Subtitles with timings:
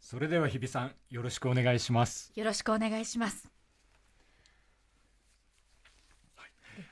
[0.00, 2.30] それでは日比さんよろしくお願いします。
[2.34, 3.48] よろしくお願いします。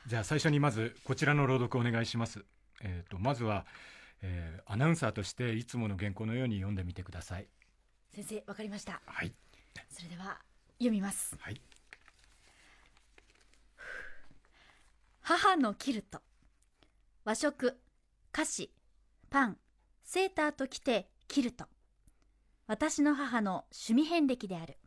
[0.07, 2.45] じゃあ最初にまずこちらの朗読お願いします。
[2.81, 3.67] えっ、とまずは、
[4.23, 7.49] えーアナウンサーとしていつもの原稿のように読んでみてください。
[8.15, 9.03] 先生わかりました。
[9.05, 9.33] はい。
[9.91, 10.39] それでは
[10.79, 11.37] 読みます。
[11.39, 11.61] はい。
[15.21, 16.21] 母のキルト。
[17.25, 17.79] 和食
[18.33, 18.71] 菓子
[19.29, 19.59] パン
[20.03, 21.67] セーターときてキルト
[22.67, 24.79] 私の母の趣味遍歴である。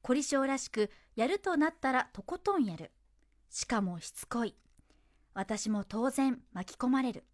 [0.00, 2.92] 凝り性らしくやるとなったらとことんやる。
[3.50, 4.54] しかもしつこい。
[5.34, 7.24] 私も当然巻き込まれる。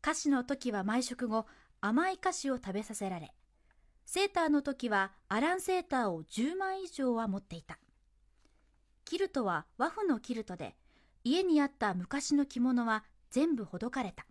[0.00, 1.46] 菓子の時は毎食後
[1.80, 3.34] 甘い菓子を食べさせられ
[4.06, 7.80] セーターの時はアランセーターを10枚以上は持っていた。
[9.04, 10.76] キルトは和風のキルトで
[11.24, 14.24] 家にあった昔の着物は全部ほどかれた。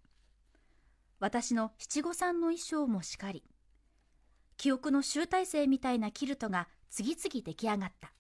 [1.21, 3.43] 私の七五三の衣装もしかり。
[4.57, 8.11] 記憶の集大成みたいなキルトが次々出来上がった。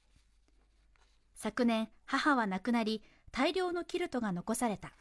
[1.33, 4.93] 昨年母は亡くなり大量のキルトが残された。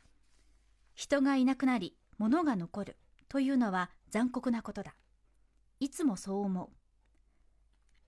[0.95, 2.97] 人がいなくなり物が残る。
[3.29, 4.97] というのは残酷なことだ。
[5.79, 6.69] いつもそう思う。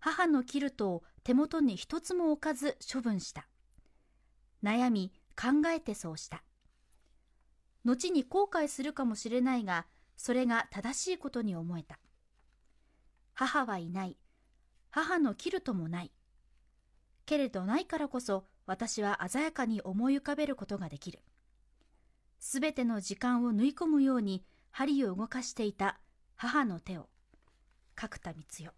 [0.00, 3.46] 母のキルトを手元に一つも置かず処分した。
[4.64, 6.42] 悩み考えてそうした。
[7.84, 11.98] 後に後悔するかもしれないがそれが正しいことに思えた。
[13.34, 14.16] 母はいない。
[14.90, 16.12] 母のキルトもない。
[17.24, 21.20] けれどないからこそ私は鮮やかに思い浮かべることができる。
[22.38, 25.98] すべての時間を縫い込むように針を動かしていた
[26.36, 27.08] 母の手を
[27.94, 28.72] 角田光代、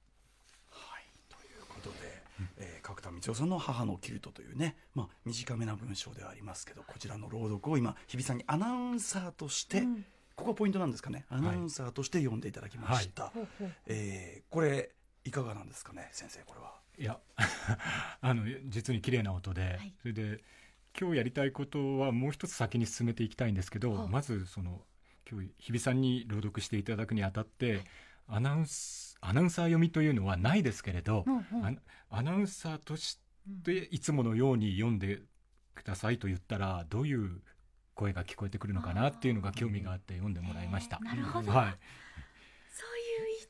[2.57, 10.05] えー角田光代さんの母のキルトというね、まあ、短めな文章ではありますけどこちらの朗読を今日比さんにアナウンサーとして、うん。
[10.37, 11.27] ここがポイントなんですかね。
[11.29, 13.73] アナウンサーとして読んでいただきました、ほうほう。
[13.87, 14.91] えーこれ
[15.25, 16.75] いかがなんですかね先生これは。
[16.99, 17.19] いや
[18.21, 19.95] あの実に綺麗な音で、はい。
[20.03, 20.45] それで
[20.99, 24.07] 今日やりたいことはもう一つ先に進めていきたいんですけど、はあ。
[24.09, 24.83] まずその
[25.31, 27.83] 今日日比さんに朗読していただくにあたって、
[28.27, 31.67] アナウンスアナウンサー読みというのはないですけれど、うんうん。
[31.67, 31.79] アナ
[32.11, 33.19] アナウンサーとし
[33.65, 35.21] ていつものように読んで
[35.75, 37.41] くださいと言ったらどういう
[37.95, 41.01] 声が聞こえてくるのかなっていうのが興味があって読んでもらいました。
[41.01, 41.51] なるほど。
[41.51, 41.75] はい、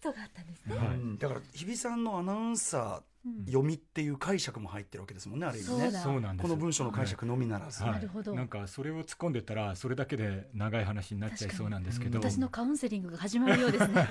[0.05, 0.97] そういう意図があったんですね、はい。
[0.97, 1.19] うん。
[1.19, 5.85] だから日比さんのアナウンサうんー読みっていう解釈も入ってるわけですもんねある意味ね。
[5.85, 5.99] そうだ。
[6.03, 6.47] そうなんです。
[6.47, 7.93] この文章の解釈のみならず、はい。
[7.93, 8.35] なるほど。
[8.35, 14.07] なんかそれを突っ込んでったらそれだけで長い話になっちゃいそうなんですけど、私のカウンセリングが始まるようですね。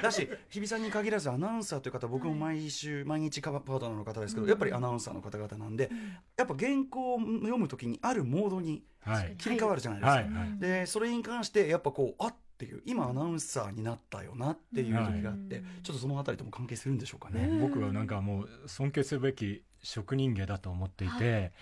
[0.00, 4.50] だし日比さんに限らずアナウンサーという方僕も毎週毎日カバーパートナーの方ですけど、うん。
[4.50, 5.90] やっぱりアナウンサーの方々なんで、
[6.36, 9.34] やっぱ原稿を読むときにあるモードにはい。
[9.36, 10.24] 切り替わるじゃないですか、はい。
[10.32, 10.58] はい。
[10.60, 15.64] でそれに関してやっぱこうあっていう今アナウンサーになったよなっていう時があって、うん。
[15.82, 17.46] ちょっとそのあたりとも関係するんでしょうかね。
[17.46, 21.52] ね僕はなんかもう尊敬すべき職人芸だと思っていて、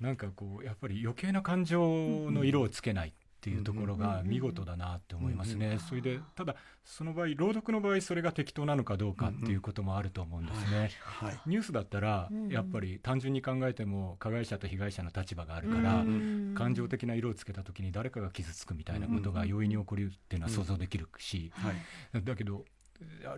[0.00, 5.78] なんかこうやっぱり余計な感情の色をつけないっていうところが見事だなって思いますね。
[5.88, 10.90] それでただその場合朗読の場合それが適当なのかどうかっていうこともあると思うんですね。
[11.00, 21.70] はいニュースだったらやっぱり単純に考えても加害者と被害者の立場があるからうん感情的な色をつけた時に誰かが傷つくみたいなことが容易に起こるっていうのは想像できるし、は
[22.18, 22.24] い。
[22.24, 22.64] だけど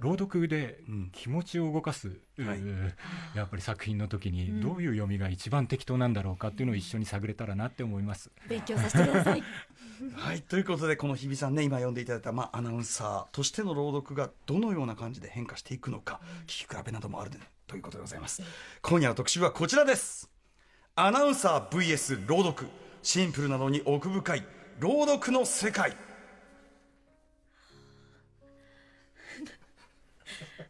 [0.01, 2.59] 朗読でうん気持ちを動かす、はい。
[2.59, 2.93] うー
[3.35, 4.61] やっぱり作品の時にうん。
[4.61, 8.31] どういう読みが一番適当なんだろうかっていうのを一緒に探れたらなって思います。
[8.49, 9.43] 勉強させてください。
[10.17, 17.31] はい、ということでこの日比さんね今読んでいただいた、まあ、アナウンサーとしての朗読がどのような感じで変化していくのか聞き比べなどもある
[17.67, 18.43] ということでございます。
[18.81, 20.31] 今夜の特集はこちらです。
[20.95, 22.67] アナウンサー VS 朗読。
[23.03, 24.45] シンプルなのに奥深い
[24.79, 25.97] 朗読の世界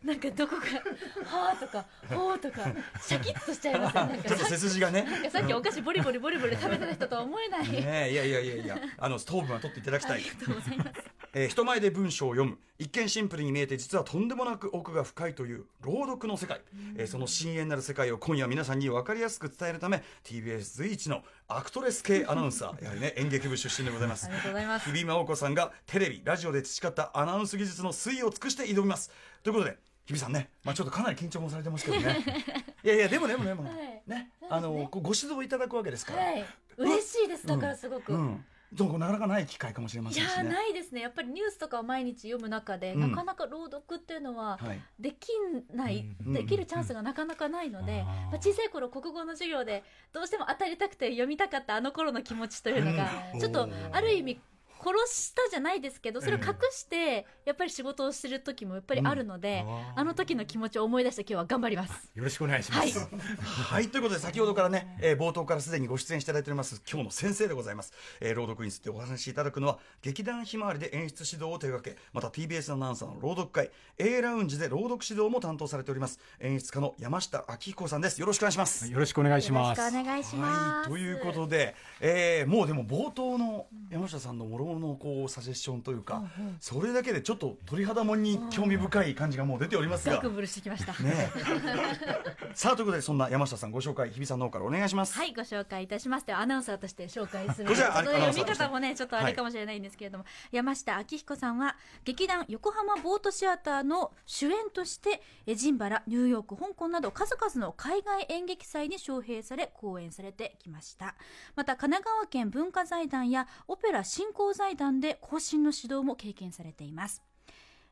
[0.02, 0.62] なんかどこか
[1.28, 2.64] 「はあ」とか「ほう」とか
[3.02, 4.00] シャキッとしちゃいますね。
[4.08, 5.02] なんかちょっと背筋がね。
[5.02, 8.78] なんかさっきお菓子ボリボリボリボリ食べてた人とは思えない、ねえいやいやいやいや。
[8.96, 10.20] あの糖分は取っていただきたい。
[10.22, 10.90] ありがとうございます。
[11.34, 12.58] えー人前で文章を読む。
[12.78, 16.62] 一見シンプルに見えて実はとんでもなく奥が深いという朗読の世界、
[16.96, 22.82] えーその深淵なる世界を今夜皆さんに分かりやすく伝えるため TBS 随一のアクトレス系アナウンサー。
[22.82, 24.26] やはりね演劇部出身でございます。
[24.26, 24.90] ありがとうございます。
[24.90, 29.10] 日比真央子さんがテレビラジオで培ったアナウンス技術の推移を尽くして挑みます。
[29.42, 29.78] ということで
[30.10, 32.16] 日比さんね、まあ、ちょっとかなり緊張もされてますけどね。
[32.82, 34.02] いやいやでもでもでも、はい。
[34.06, 34.32] ね。
[34.48, 36.44] あのご指導いただくわけですから、はい。
[36.76, 40.34] 嬉しいですだからすごく、うん、でもなかなかない機会かもしれまいせんしね。
[40.34, 41.02] やーないですね。
[41.02, 43.10] やっぱりニュースとかを毎日読む中で、うん。
[43.10, 44.80] なかなか朗読っていうのははい。
[44.98, 45.28] でき
[45.72, 46.32] ない、うん。
[46.32, 48.06] できるチャンスがなかなかないので、うん。
[48.06, 53.40] まあ、小さい頃国語の授業でどうしても当たりたくて読みたかったあの頃の気持ちというのが、うん。
[53.40, 54.40] ちょっとある意味
[54.82, 62.10] 殺したじゃないですけどそれを隠して、やっぱり仕事をする時もやっぱりあるので、あの時の気持ちを思い出して今日は頑張ります。
[62.14, 63.08] よろしくお願いします、はい。
[63.40, 76.18] はいということで先ほどからね、えー冒頭からすでにご出演していただいております今日の先生でございます、えー朗読についてお話しいただくのは劇団ひまわりで演出指導を手掛けまた TBS アナウンサーの朗読会 A ラウンジで朗読指導も担当されております。
[76.38, 78.20] 演出家の山下明彦さんです。
[78.20, 86.22] よろしくお願いします、よろしくお願いしよろしますくお願いします、はい、ということで、えーもうでも冒頭の山下さんのもろもろのこうサジェッションというか、
[86.60, 95.14] それだけでちょっと鳥肌もんに興味深い感じがもう出ておりますが、ザクブルしてきました、ねえ さあということでそんな山下さんご紹介日比さんの方からお願いします。
[95.14, 96.26] はい、ご紹介いたします。
[96.26, 97.68] ではアナウンサーとして紹介する。
[97.70, 111.14] こちら読み方もね、ちょっとあれかもしれないんですけれども、山下明彦さんは、劇団横浜ボートシアターの主演として、えジンバラ、ニューヨーク、香港など数々の海外演劇祭に招聘され、講演されてきました。
[111.56, 117.22] また、神奈川県文化財団やオペラ振興財団で後進の指導も経験されています。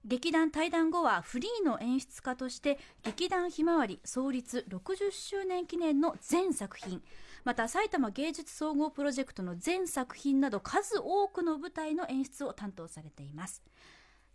[0.05, 7.03] 劇団対談後はフリーの演出家として劇団ひまわり創立60周年記念の全作品
[7.45, 13.63] また埼玉芸術総合プロジェクトの全作品など数多くの舞台の演出を担当されています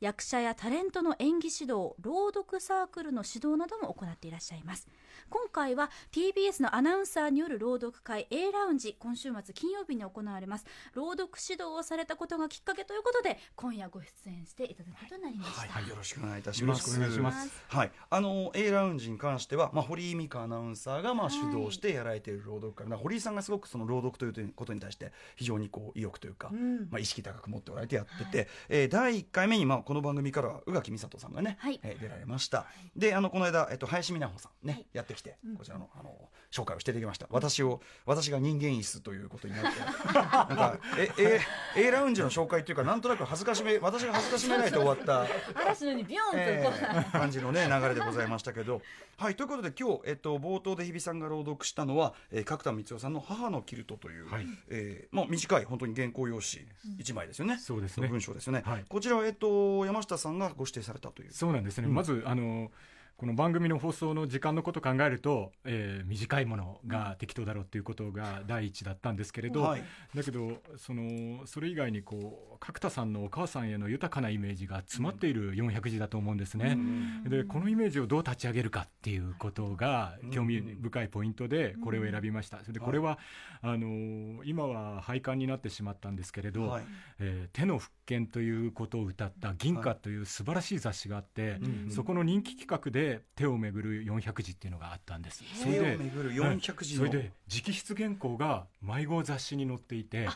[0.02, 4.88] 役者やタレントの演技指導朗読サークルの指導なども行っていらっしゃいます
[5.30, 10.66] 今回は TBS のアナウンサーによる朗読会 A ラウンジ今週末金曜日に行われます。
[10.94, 16.80] 朗読指導をされたことがきっかけということで今夜ご出演していただくことになりました、はい、よろしくお願いいたします。
[16.80, 17.64] よろしくお願いします。
[17.68, 21.34] はい、あの A ラウンジに関しては、まあ堀井美香アナウンサーがまあはい。
[21.34, 26.52] 主導してやられている朗読会、まあ堀井さんがすごくその朗読ということに対して非常にこう意欲というか、
[26.90, 31.80] まあ意識高く持っておられてやってて、えー第1回目にまあこの番組からは宇垣美里さんがね、はい。
[31.84, 32.66] えー出られました。
[32.96, 34.86] で、あのこの間えっと林美奈穂さんね、はい。
[34.94, 35.23] やってきて
[35.58, 37.28] こちらのあの紹介をしていただきました。
[37.30, 41.40] 私を私が人間椅子ということになって、なんかえ
[41.76, 45.26] A A ラウンジの紹介というかなんとなく恥ずかしめ私が恥ずかしめないと終わった。
[45.60, 48.82] 嵐のようにビヨーンとえー感じのね流れでございましたけど。
[49.16, 54.46] はいということで今日、えっと、冒頭で日比さんが朗読したのは、えー、角田光代さんの「母のキルト」という、はい。
[54.70, 56.66] えーまあ、短い本当に原稿用紙
[57.00, 58.08] 一枚ですよね、そうですね。
[58.08, 58.86] 文章ですよね、はい。
[58.90, 61.32] こちらは、えっと、山下さんがご指定されたという。
[61.32, 61.94] そうなんですね、うん。
[61.94, 62.72] まずあの
[63.16, 69.84] この番組の放送の時間のことを考えると、えー短いものが適当だろうということが第一だったんですけれど、はい。
[70.14, 76.78] だけどそのそれ以外にこう角田さんのお母さんへの豊かなイメージが詰まっている400字だと思うんですね。
[77.26, 82.60] でこのイメージをどう立ち上げるかっていうことが興味深いポイントでこれを選びました。
[82.62, 83.20] それでこれは、
[83.62, 86.84] あの今は廃刊になってしまったんですけれど、はい。
[87.20, 91.92] えー手の復権ということを歌った「銀貨」という素晴らしい雑誌があって、うん。
[91.92, 93.03] そこの人気企画で
[93.36, 95.44] 「手をめぐる400字」っていうのがあったんです。
[95.56, 100.28] それ手をでめぐる400字の、それで直筆原稿が迷子雑誌に載っていて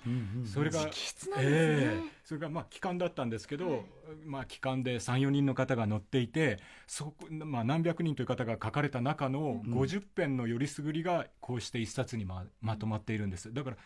[0.45, 1.35] それが直筆なんですね。
[1.39, 2.17] ええ。
[2.23, 3.85] それがまあ期間だったんですけど、
[4.25, 13.53] まあ期間で34人の方が載っていてそこ、まあ、何百人という方が書かれた中の50編のよりすぐりがこうして一冊にままとまっているんです。
[13.53, 13.77] だから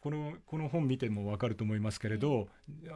[0.00, 2.48] このこの本見ても分かると思いますけれど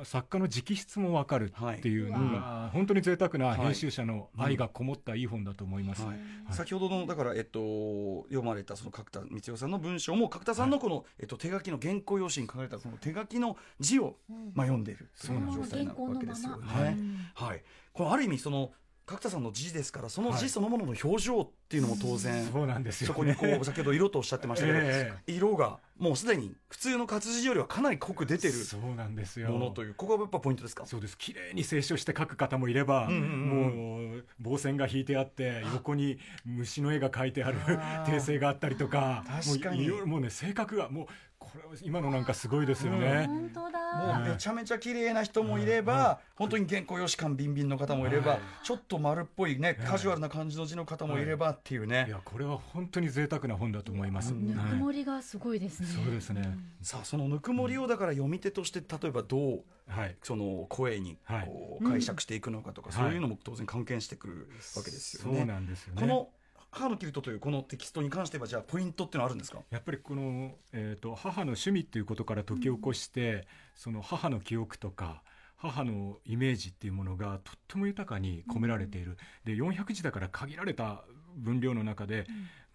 [0.04, 6.04] 作家の直筆も分かるっていうのが、本当に贅沢な編集者の愛がこもったいい本だと思います。
[6.04, 6.16] はい。
[6.50, 14.16] 先ほどのだから、えっと、読まれたその角田光代さんの文章も角田さんのこの、えっと、手書きの原稿用紙に書かれたその手書きの字を、
[14.54, 16.66] まあ、読んでいるそうな状態なわけですよね。
[16.66, 16.96] はい
[17.34, 17.62] はい、
[17.93, 18.72] このある意味その
[19.04, 29.50] 角田さんの字ですからその字そのものの表情っていうのも当然、そうなんですよ、ね、そこにこう先ほど色とおっしゃってましたけど、え色がもうすでに普通の活字よりはかなり濃く出てるそうなんですよ。
[29.50, 30.87] ものというここがやっぱポイントですか？
[30.87, 31.18] そうです。
[31.18, 37.59] 綺麗に清書して書く方もいれば、んうんもう棒線が引いてあって横に虫の絵が描いてある
[38.06, 39.88] 訂正があったりとか確かに。
[39.88, 41.06] もうもうね性格がもう
[41.52, 43.26] これ今のなんかすごいですよね。
[43.26, 43.82] 本当だ。
[44.16, 48.40] もうめちゃめちゃ綺麗な人もいれば、本当に原稿用紙感ビンビンの方もいれば、はい。
[48.62, 52.11] ちょっと丸っぽいね、カジュアルな感じの字の方もいればっていうね、い。
[52.11, 54.32] やこれは本当に贅沢な本だと思います。
[54.32, 54.73] ぬくはい。
[54.75, 55.88] もりがすごいですね。
[55.88, 56.59] そうですね。
[56.80, 60.16] さあそのぬくもりをだから読み手として例えばどうはい。
[60.23, 61.47] その声にはい。
[61.47, 62.92] こう解釈していくのかとか、ん。
[62.92, 65.38] そういうのも当然関係してくるわけですよね。
[65.38, 66.00] そうなんですよね。
[66.00, 66.28] この
[66.73, 69.59] 母のキルトというこのテキストに関してはじゃあポイントっていうのはあるんですか？
[69.71, 75.23] やっぱりこの、えー、と母の趣味っていうことから解き起こして、その母の記憶とか
[75.57, 81.05] 母のイメージっていうものがとっても豊かに込められている、で400字だから限られた
[81.37, 82.26] 分量の中で、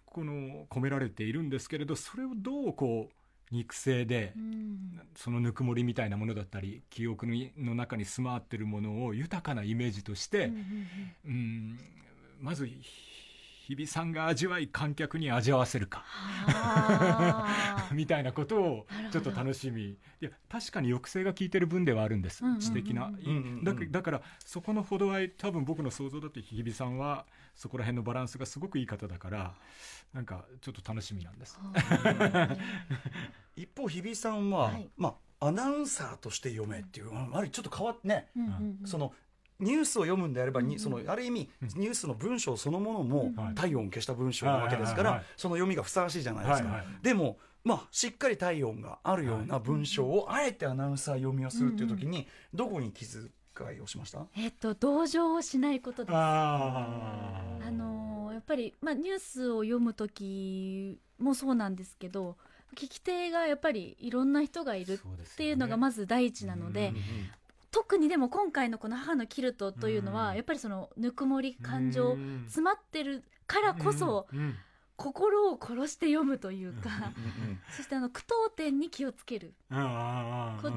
[0.06, 5.00] この込められているんですけれどそれをどうこう肉声で、うん。
[5.16, 10.52] そのぬくもりみたいなものだったり記憶のの中に住まってるものを豊かなイメージとして、
[11.26, 11.78] うん
[12.40, 12.70] まず
[13.68, 16.02] 日比さんが味わい観客に味わわせるか。
[17.92, 19.90] みたいなことをちょっと楽しみ。
[19.90, 29.54] いや確かに抑制が効いてる分ではあるんです、うんうんうん知的な、うんうんうんだかだからそこの程合い多分僕の想像だと日比さんはそこら辺のバランスがすごくいい方だから
[30.14, 31.58] なんかちょっと楽しみなんです。
[33.54, 34.88] 一方日比さんは、はい。
[34.96, 38.86] まあアナウンサーとして読めっていうあるちょっと変わってね、うんうんうん。
[38.86, 39.12] その
[39.60, 41.68] ニュースを読むんであれば、そのある意味、うん。
[41.80, 43.54] ニュースの文章そのものもはい。
[43.54, 53.30] 体温を消した文章なわけですから、その読みがふさわしいじゃないですか、はいはいでもまあしっかり体温があるような文章をあえてアナウンサー読みをするっていう時に、どこに気遣
[53.76, 54.26] いをしました？
[54.36, 56.14] えっと同情をしないことです。
[56.16, 62.36] ああのーやっぱり、まあ、ニュースを読む時もそうなんですけど
[62.76, 66.92] 聞き手がやっぱりいろんな人がいるっていうのがまず第一なので、
[67.70, 70.36] 特にでも今回のこの「母のキルト」というのは、うん。
[70.36, 74.56] やっぱりそのぬくもり感情詰まってるからこそ、うんうん
[74.98, 79.76] 心を殺して読むというか、うんうんそしてあの句読点に気をつける、こ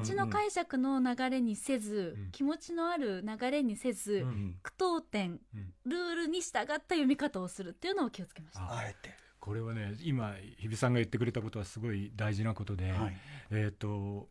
[0.04, 2.30] ちの解釈の流れにせず、うん。
[2.30, 4.24] 気持ちのある流れにせず、
[4.62, 5.74] 句読点うん。
[5.86, 8.62] ルールに従った読み方をするっていうのを気をつけました。
[8.62, 13.16] ああえて、これはね今日比さんが言ってくれたことはすごい大事なことで、はい。
[13.50, 14.28] えっ、と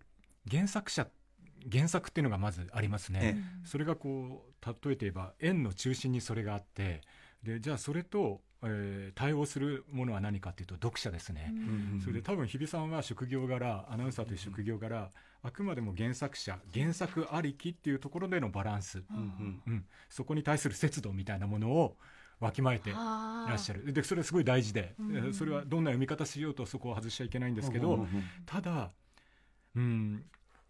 [0.50, 1.06] 原作者
[1.72, 7.02] 原作っていうのがまずありますね、えそれがこう例えて言えば円の中心にそれがあって
[7.44, 15.10] でじゃあそれと、えー対応するものは何かっていうと読者ですね、うんそれで多分日比さんは職業柄アナウンサーという職業柄、
[15.44, 19.62] あくまでも原作者原作ありきっていうところでのバランス、うんうん。
[19.68, 21.98] うん、そこに対する節度みたいなものを
[22.40, 23.92] わきまえていらっしゃる。
[23.92, 24.96] でそれはすごい大事で、
[25.34, 28.08] それはどんな読み方しようとそこを外しちゃいけないんですけど、うんうんうん。
[28.46, 28.92] ただ、
[29.76, 30.24] うん、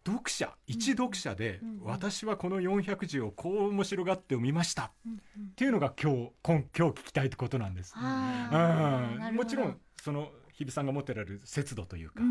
[0.05, 4.91] 読者一読者で、私はこの400字をこう面白がって読みました。
[5.07, 7.93] っていうのが今日今今日聞きたいってことなんです。
[7.95, 12.23] あーなうん、もちろんその日比さんが持ってられる節度というか、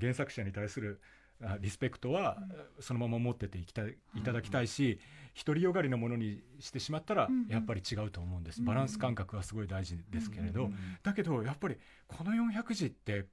[0.00, 1.00] 原作者に対する
[1.44, 2.38] あリスペクトは、
[2.80, 4.98] そのまま持ってていきたいいただきたいし、
[5.44, 10.70] 独りよがりのものにしてしまったらやっぱり違うと思うんです、うんバランス感覚はすごい大事ですけれど、
[11.02, 13.26] だけどやっぱりこの400字って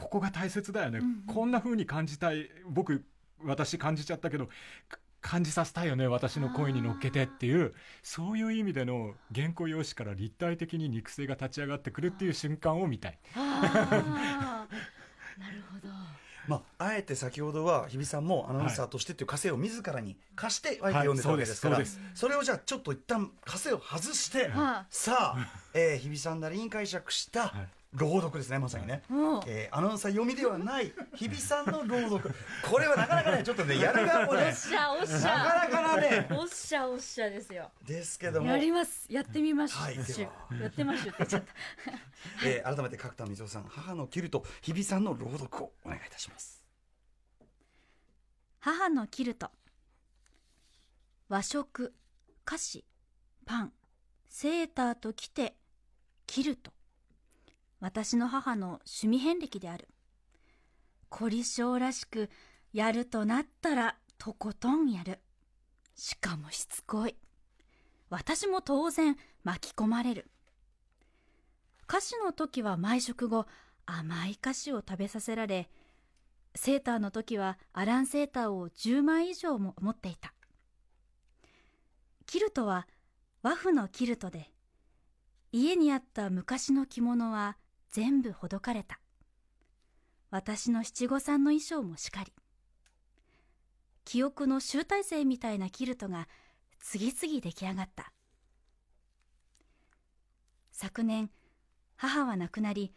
[0.00, 1.22] ここが大切だよね、うんうん。
[1.26, 3.04] こんな風に感じたい僕
[3.44, 13.18] 私感じちゃったけどか感じさせたいよね私の声に乗っけてっていうそういう意味での原稿用紙から立体的に肉声が立ち上がってくるっていう瞬間を見たい。
[13.36, 15.40] あー。
[15.40, 15.92] なるほど。
[16.48, 32.32] まあ、あえて先ほどは日比さんもアナウンサーとしてっていう枷を自らに貸してあえて読んでたわけですから、はいそうですそれをじゃあちょっと一旦枷を外して、はさあ、えー日比さんなりに解釈したはい朗読ですねまさにね、もうえーアナウンサー読みではない日比さんの朗読。
[32.70, 36.28] これはなかなかねちょっとねやる側もおねっしゃおっしなかゃなかなね。
[36.30, 37.68] おっしゃおっしゃですよ。
[37.84, 38.46] ですけども。
[38.46, 39.06] やります。
[39.08, 41.52] やってみましょう、はやってましょうって言っちゃった。
[42.46, 46.64] えー改めて角田光雄さん母のキルト日比さんの朗読をお願いいたします。
[48.60, 49.50] 母のキルト。
[51.28, 51.92] 和食
[52.44, 52.84] 菓子
[53.44, 53.72] パン。
[54.28, 55.56] セーターと来て
[56.28, 56.70] キルト
[57.80, 59.88] 私の母の趣味遍歴である。
[61.08, 62.30] 凝り性らしく
[62.72, 65.20] やるとなったらとことんやる。
[65.94, 67.16] しかもしつこい。
[68.10, 70.30] 私も当然巻き込まれる。
[71.86, 73.46] 菓子の時は毎食後
[73.86, 75.68] 甘い菓子を食べさせられ
[76.54, 80.32] セーターの時はアランセーターを10枚以上も持っていた。
[82.26, 82.86] キルトは
[83.42, 84.50] 和風のキルトで
[85.50, 87.56] 家にあった昔の着物は
[87.90, 89.00] 全部ほどかれた。
[90.30, 92.32] 私の七五三の衣装もしかり。
[94.04, 96.28] 記憶の集大成みたいなキルトが
[96.78, 98.12] 次々出来上がった。
[100.72, 101.30] 昨年
[101.96, 102.94] 母は亡くなり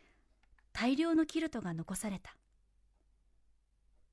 [0.71, 2.37] 大量のキルトが残された。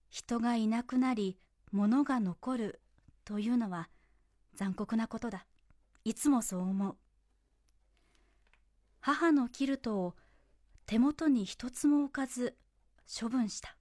[0.08, 1.38] 人がいなくなり
[1.70, 2.80] 物が残る
[3.24, 3.88] というのは
[4.54, 5.46] 残酷なことだ。
[6.04, 6.96] いつもそう思う。
[9.00, 10.14] 母のキルトを
[10.90, 12.56] 手元に一つも置かず
[13.06, 13.76] 処分した。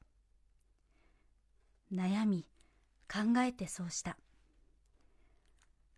[1.92, 2.48] 悩み
[3.12, 4.16] 考えてそうした。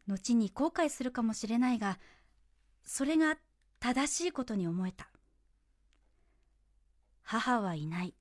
[0.08, 2.00] 後に後悔するかもしれないが
[2.86, 3.36] それが
[3.82, 5.10] 正しいことに思えた。
[7.24, 8.16] 母はいない。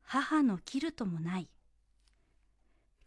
[0.00, 1.50] 母のキルトもない。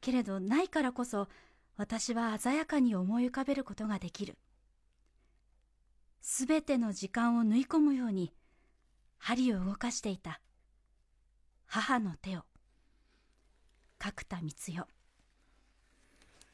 [0.02, 1.30] けれどないからこそ
[1.78, 4.38] 私は鮮やかに思い浮かべることができる。
[6.22, 8.32] すべての時間を縫い込むように
[9.24, 10.42] 針を動かしていた。
[11.68, 12.42] 母の手を。
[14.00, 14.88] 角田光代。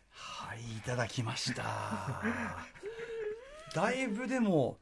[0.09, 1.63] はいいただきました。
[3.73, 4.79] だいぶでも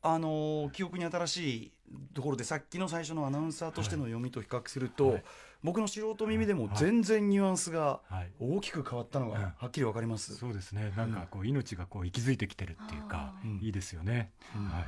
[0.00, 1.72] あのー記憶に新しい
[2.14, 5.24] ところでさっきの最初のアナウンサーとしての読みと比較すると、はい。
[5.62, 6.76] 僕の素人耳でもはい。
[6.78, 8.32] 全然ニュアンスがはい。
[8.40, 9.44] 大きく変わったのがうん。
[9.44, 10.34] はっきりわかります。
[10.36, 10.90] そうですね。
[10.96, 13.60] なんかこう命がこう息づいてきてるっていうかあー。
[13.60, 14.68] いいですよね、うん。
[14.70, 14.86] はい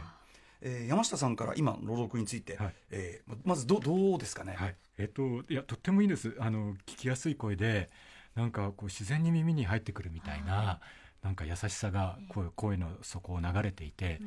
[0.65, 2.75] えー山下さんから今の朗読について、はい。
[2.91, 4.55] えーままずどどうですかね？
[4.57, 6.35] はい、えっといやとってもいいです。
[6.41, 7.91] あの聞きやすい声で
[8.35, 10.81] なんかこう自然に耳に入ってくるみたいな
[11.23, 14.21] なんか優しさがこう声の底を流れていて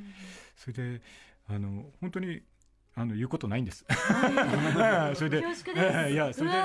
[0.56, 1.02] それで
[1.50, 2.42] あの本当に
[2.96, 3.86] あの言うことないんです。
[5.16, 5.40] それで
[6.12, 6.58] いやそれで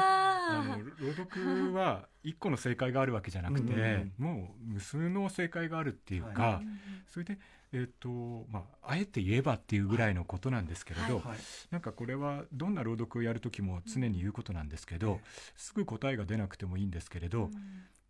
[0.49, 6.63] あーの朗読は 一個の正解があるわけじゃなくて、うんもう無数の正解があるっていうか、は
[7.07, 7.39] それで、
[7.73, 11.39] えっとまあ、あえて言えばっていうぐらいのことなんですけれど、はいはい。
[11.71, 15.21] なんかこれはどんな朗読をやる時も常に言うことなんですけど、うん
[15.57, 17.51] すぐ答えが出なくてもいいんですけれど、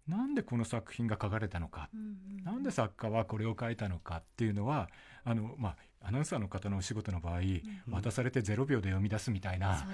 [0.06, 1.88] なんでこの作品が書かれたのか、
[2.44, 4.90] なんで作家はこれを書いたのかっていうのは
[5.24, 7.40] あの、まあ、アナウンサーの方のお仕事の場合、
[7.90, 9.86] 渡されて0秒で読み出すみたいな、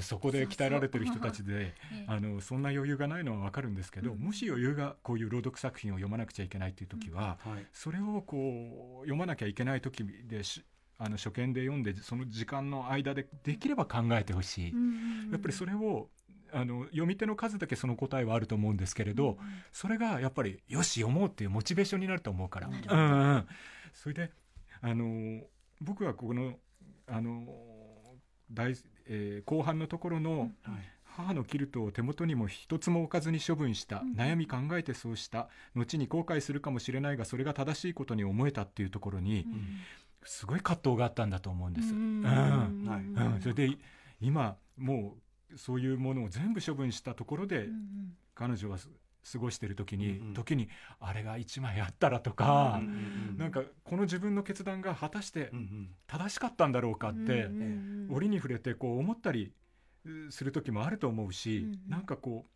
[0.00, 2.04] そそこで鍛えられてる人たちでええ。
[2.08, 4.18] あのそんな余裕がないのは分かるんですけど、うん。
[4.18, 7.66] もし余裕がこういう朗読作品を読まなくちゃいけないっていう時は、はい。
[7.72, 10.64] それをこう読まなきゃいけない時でし
[10.98, 14.72] あの初見で読んでその時間の間でできれば考えてほしい、
[15.30, 16.08] やっぱりそれを
[16.52, 19.36] あの読み手の数だけその答えはあると思うんですけれど、
[19.72, 22.68] それがやっぱりよし読もうっていうモチベーションになると思うから。
[22.68, 23.46] うんうん。
[23.92, 24.30] それで
[24.80, 25.42] あの
[25.80, 26.54] 僕はこの
[27.06, 27.46] あの
[28.50, 28.74] 大、
[29.06, 30.50] えー後半のところの、はい。
[31.16, 34.12] 母のキルトを手元にも一つも置かずに処分した、うん。
[34.12, 39.46] 悩み考えてそうした後に後悔するかもしれないがそれが正しいことに思えたっていうところに、
[40.24, 41.88] すごい葛藤があったんだと思うんです。
[43.40, 43.78] それで
[44.20, 45.16] 今も
[45.50, 47.68] うそういうものを全部処分したところで、
[48.34, 48.90] 彼女はす
[49.32, 50.34] 過ごしてる時に、うんうん。
[50.34, 50.68] 時に
[51.00, 55.90] あれが一枚あったらとか、うんなんかこの自分の決断が果たしてうんうん。
[56.06, 57.48] 正しかったんだろうかって、
[58.10, 59.52] 折に触れてこう思ったり
[60.04, 61.80] うする時もあると思うし、うんうん。
[61.88, 62.46] なんかこ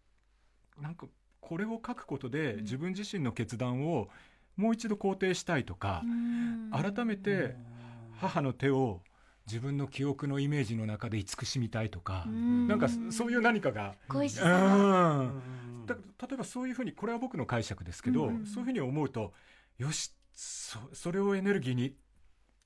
[0.79, 1.07] うなんか
[1.41, 2.61] これを書くことでうん。
[2.63, 4.09] 自分自身の決断を
[4.57, 6.03] もう一度肯定したいとか、
[6.71, 7.57] 改めて
[8.19, 9.01] 母の手を
[9.47, 15.33] 自分の記憶のイメージの中で慈しみたいとか、なんかそそういう何かが、う恋しさ
[15.95, 19.33] がんだ例えばそういうふうにこれは僕の解釈ですけど、うんうんそういうふうに思うと
[19.79, 21.93] よしそそれをエネルギーにっ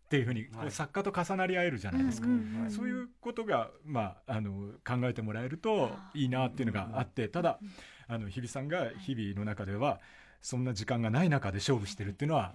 [0.09, 0.69] ていうふうに、こはい。
[0.69, 2.29] う作家と重なり合えるじゃないですか。
[2.29, 7.59] んそういうことが、まあ、あの考えてもらえるといいなっていうのがあってただ
[8.07, 10.01] あの日比さんが日々の中では
[10.41, 12.55] そんな時間がない中で勝負してるっていうのは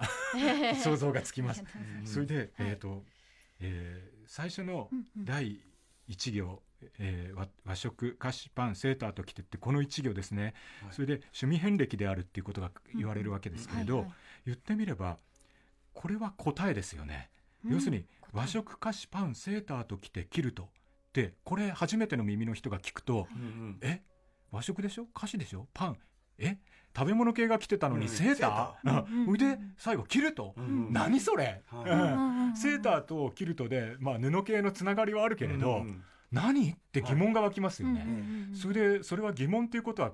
[0.84, 1.64] 想像がつきます。
[2.06, 2.50] それで、はい。
[2.60, 3.04] えーと
[3.60, 5.26] えー最初のうんうん。
[5.26, 5.60] 第
[6.08, 6.62] 1行、
[7.00, 10.94] えー和和食菓子パンセーターときてってこの1行ですね、はい。
[10.94, 14.13] それで趣味遍歴であるっていうことが言われるわけですけれど、はいはい。
[14.48, 15.18] 言ってみれば
[15.94, 17.30] これは答えですよね。
[17.68, 20.68] 要するに和食菓子パンセーターときてキルトっ
[21.12, 24.02] てこれ初めての耳の人が聞くと、うんえ？
[24.52, 25.06] 和食でしょ？
[25.13, 25.68] 菓子でしょ？
[25.74, 25.98] パン。
[26.38, 26.58] え？
[26.96, 28.10] 食べ物系が来てたのにうん。
[28.10, 29.28] セーター、うん。
[29.28, 36.72] うんで最後キルト、うんうん何それ、はいうんセーターとキルトで、まあ、布系のつながりはあるけれど、うん何？
[36.72, 38.10] って疑問が湧きますよね、う
[38.54, 40.12] んそれでそれは疑問ということは、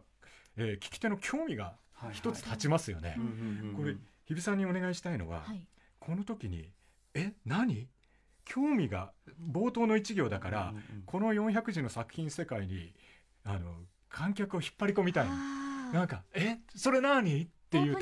[0.57, 5.67] えー聞き手の興味がはい一つ立ちますよね、うんうんうんこれ日比さんにお願いしたいのは、はい。
[5.99, 6.69] この時に
[7.13, 7.87] え何？
[8.43, 9.11] 興味が
[9.51, 12.93] 冒頭の一行だから、うんうんこの400字の作品世界に
[13.43, 13.73] あの
[14.09, 15.27] 観客を引っ張り込みたい
[15.93, 17.41] なんかえそれ何？
[17.43, 17.97] っていう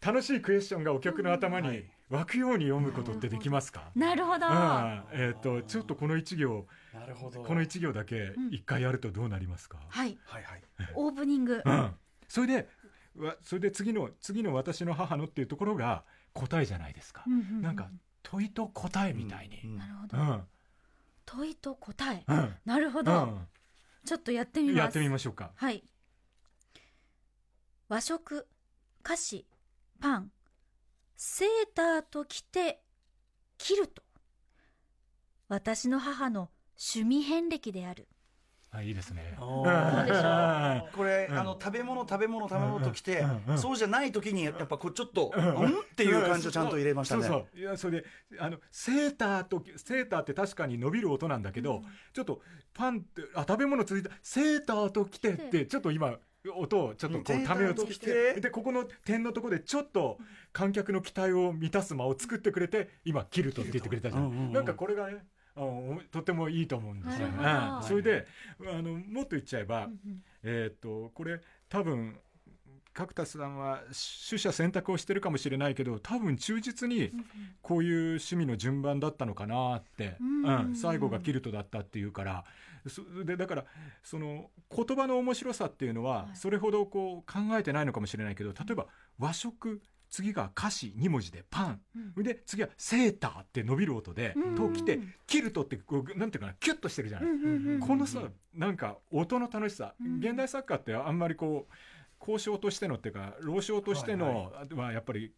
[0.00, 1.84] 楽しいクエスチョンがお客の頭にはい。
[2.10, 4.44] 湧くように読むことってできますか、なるほど。
[4.48, 5.04] うん。
[5.12, 6.66] えっ、とちょっとこの一行
[7.00, 7.42] なるほど。
[7.42, 8.54] この一行だけうん。
[8.54, 10.18] 一回やるとどうなりますか、はい。
[10.24, 10.62] はいはい。
[10.94, 11.62] オープニング。
[11.64, 11.94] うん、
[12.28, 12.68] それで
[13.16, 17.90] わそれで次の次の私の母のっていうところが答えじゃないですか、うんうんうんなんか
[18.22, 20.18] 問いと答えみたいに、うんなるほど。
[20.18, 20.48] うん。
[21.24, 22.24] 問いと答え。
[22.28, 22.56] うん。
[22.66, 23.48] なるほど。
[24.04, 24.84] ちょっとやってみうん、ます。
[24.84, 25.52] やってみましょうか。
[25.56, 25.82] はい。
[27.88, 28.46] 和食
[29.02, 29.46] 菓子
[30.00, 30.32] パン。
[31.16, 32.82] セーターときて
[33.58, 34.02] キルト
[35.48, 36.48] 私の母の
[36.80, 38.08] 趣味遍歴である。
[38.72, 39.36] あいいですね。
[39.38, 40.88] おどうでしょ。
[40.96, 41.38] これ、うん。
[41.38, 45.68] あの食べ物食べ物食べ物ときて、うんうんそうじゃない時にやっぱこうちょっと、うんうん。
[45.68, 47.22] っていう感じをちゃんと入れましたね。
[47.24, 47.60] そうそう。
[47.60, 48.06] いやそれで
[48.38, 51.82] あのセーターとセーターって確かに伸びる音なんだけど、
[52.14, 52.40] ちょっと
[52.72, 56.16] パンってあ食べ物続いたセーターと来てってちょっと今
[56.56, 58.00] 音をちょっとこうためをつけて
[58.34, 58.40] て。
[58.40, 60.16] でここの点のところでちょっと
[60.52, 64.52] 観客の期待を満たす間を作ってくれて今キルトって言ってくれたじゃん、うんうんうん。
[64.52, 65.24] なんかこれがね
[66.10, 67.34] とてもいいと思うんですよね。
[67.38, 68.26] うんそれで
[68.60, 72.18] あのもっと言っちゃえば、うんうんえーっとこれ多分
[72.92, 73.82] 角田さんは
[74.28, 77.12] 取捨選択をしてるかもしれないけど多分忠実に
[77.62, 82.44] こういう趣味の順番だったのかなって、うんうん最後がキルトだったっていうから。
[82.88, 83.64] そでだから
[84.02, 86.36] その言葉の面白さっていうのははい。
[86.36, 88.86] それほどこう考えてないのかもしれないけど例えば
[89.18, 91.80] 和食次が歌詞2文字でパン。
[92.16, 92.22] うん。
[92.22, 97.78] で次はセーターって伸びる音でうんときてキルトってこうなんていうかなキュッとしてるじゃない。
[97.80, 98.22] このさ
[98.54, 100.18] なんか音の楽しさ、うん。
[100.18, 101.74] 現代作家ってあんまりこう
[102.20, 105.32] 交渉としてのっていうか老将としてのはやっぱり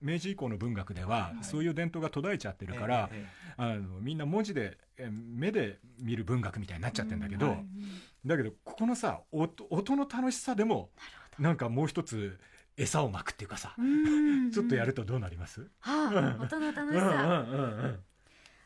[0.00, 1.44] 明治以降の文学でははい。
[1.44, 7.56] そういう伝統が途絶えちゃってるから、えあのみんな文字でえ目で見る文学みたいになっちゃってるんだけど、
[8.26, 10.90] だけどここのさ音音の楽しさでも
[11.38, 12.38] なんかもう一つ
[12.76, 14.50] 餌をまくっていうかさ、うん。
[14.50, 17.98] ちょっとやるとどうなります、はあ、音の楽しさ、うんうんうんうん。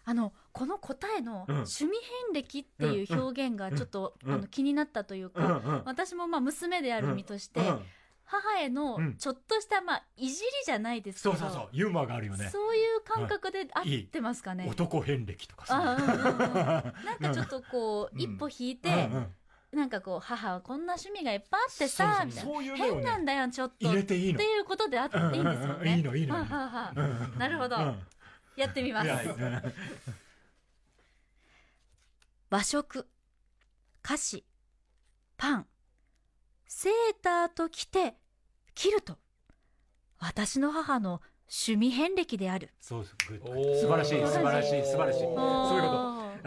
[0.04, 1.54] あのこの答えのうん。
[1.54, 4.34] 趣味遍歴っていう表現がちょっと、うん。
[4.34, 5.82] あの気になったといううんか、うん。
[5.84, 7.82] 私もまあ娘である身として、うん。
[8.24, 9.16] 母へのうん。
[9.16, 12.48] ちょっとしたまあいじりじゃないですけど、そうそうそうユーモアがあるよね。
[12.50, 14.66] そういう感覚で合ってますかね？
[14.68, 16.46] 男遍歴とかあさうんうんうん。
[17.04, 18.20] なんかちょっとこう、うん。
[18.20, 19.34] 一歩引いて、うんうん
[19.76, 22.76] なんかこう母はこんな趣味がいっぱいあってさみたいな。
[22.76, 23.86] 変なんねだよちょっと。
[23.86, 24.38] 入れていいの。
[24.38, 25.96] っていうことであっていいんですよね。
[25.96, 27.98] いいのいいのなるほど、うん。
[28.56, 29.08] やってみます。
[32.48, 33.06] 和食
[34.02, 34.44] 菓子
[35.36, 35.66] パン。
[36.66, 38.16] セーターときて
[38.74, 39.18] キルト
[40.18, 42.70] 私の母の趣味遍歴である。
[42.80, 43.52] そうそうグッド。
[43.52, 45.20] おー素晴らしい素晴らしい素晴らしい。
[45.20, 45.38] そういうこ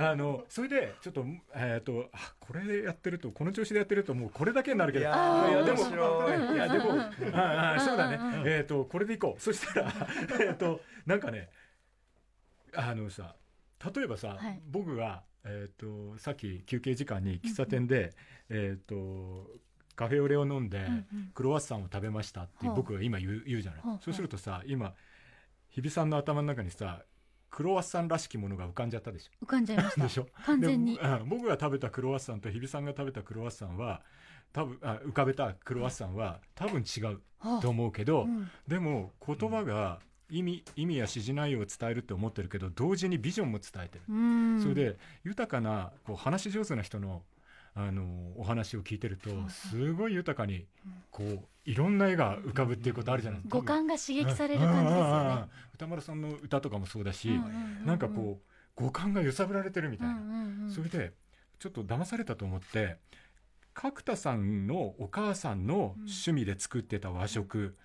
[0.01, 5.05] あのそれでちょっとえっ、とあこれでやってるとこの調子でやってるともうこれだけになるけど。
[5.05, 6.55] いやでもい。
[6.55, 8.17] いやでもうんああそうだね。
[8.45, 9.41] えっ、とこれでいこう。
[9.41, 9.93] そしたら
[10.39, 11.49] えっとなんかね
[12.73, 13.35] あのさ
[13.93, 14.61] 例えばさ、はい。
[14.67, 18.13] 僕がえっ、とさっき休憩時間に喫茶店で、
[18.47, 19.49] えっ、と
[19.97, 21.31] カフェオレを飲んで、うんうん。
[21.33, 24.95] クロワッサンを食べましたって僕が今言う言うじゃない、そうするとさ今
[25.71, 27.03] 日比さんの頭の中にさ
[27.49, 30.03] クロワッサンらしきものが浮かんじゃったでし浮かんじゃいましょた。
[30.03, 30.27] でしょ？
[30.45, 30.95] 完全に。
[30.97, 34.01] でうん僕が食べたクロワッサンと日比さんが食べたクロワッサンは
[34.53, 37.59] 多分あ浮かべたクロワッサンは多分違うはあ。
[37.61, 38.49] と思うけど、うん。
[38.67, 44.61] でも言葉が意味意味や指示内容を伝えるって思ってるけど同時にビジョンも伝えてる、うん。
[44.61, 47.23] それで豊かなこう話し上手な人の
[47.81, 50.65] あのお話を聞いてるとすごい豊かに
[51.11, 53.41] こういろんな絵が浮かぶっていうことあるじゃない。
[53.41, 53.57] ですか。
[53.57, 55.45] 五感が刺激される感じですよね。
[55.75, 61.13] 歌丸さんの歌とかもそうだし、うなんかこう五感が揺さぶられてるみたいな、それで
[61.59, 62.97] ちょっと騙されたと思って
[63.73, 67.77] 角田さんのお母さんの趣味で作ってた和食、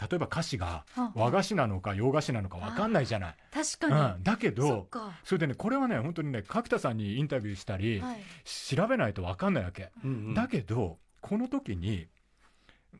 [0.00, 3.36] 例えば菓子がはあ和菓子なのか洋菓子なのか分かんないじゃない。
[3.52, 9.90] 確かに、うん、だけどか、それでねこれはね本当にね角田さんにインタビューしたり、はい、調べないと分かんないわけ。
[10.04, 10.34] うんうん。
[10.34, 12.06] だけどこの時に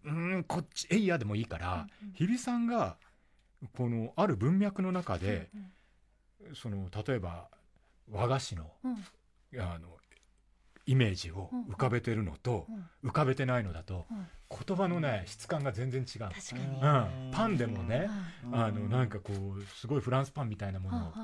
[0.04, 2.14] うーんこっちえいやでもいいから、うんうん。
[2.14, 2.96] 日比さんが
[3.76, 6.54] このある文脈の中で、うん。
[6.54, 7.48] その例えば
[8.10, 9.60] 和菓子のうん。
[9.60, 9.97] あの
[10.88, 13.10] イメージをうん浮かべてるのと、うん。
[13.10, 14.26] 浮かべてないのだと、うん。
[14.66, 16.20] 言葉のね質感が全然違う。
[16.20, 18.08] 確かに、うはん、パンでもね、
[18.50, 21.14] ああのなんかこうすごいフランスパンみたいなもの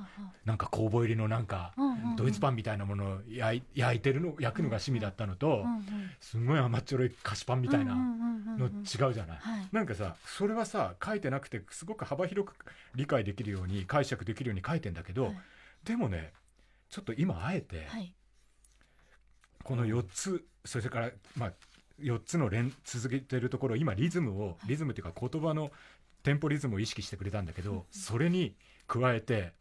[0.44, 1.72] なんか酵母入りのなんか
[2.16, 5.64] ドイツパンみたいなものを焼いてるの焼くのが趣味だったのと、
[6.20, 9.38] すごい甘っちょろい菓子パンみたいなのうん違うじゃない？
[9.38, 9.68] はい。
[9.72, 12.55] なんかさそれはさ書いてなくてすごく幅広く
[12.94, 15.37] 理解できるように解釈できるように書いてんだけど、はい。
[15.85, 16.35] でもね
[16.90, 18.14] ちょっと今あえてはい
[19.64, 21.53] この4つそれからまあ
[22.00, 25.72] 4つの連続けてるところ今リズムをリズムっていうか言葉の
[26.22, 28.55] テンポリズムを意識してくれたんだけどそれに
[28.87, 29.53] 加えて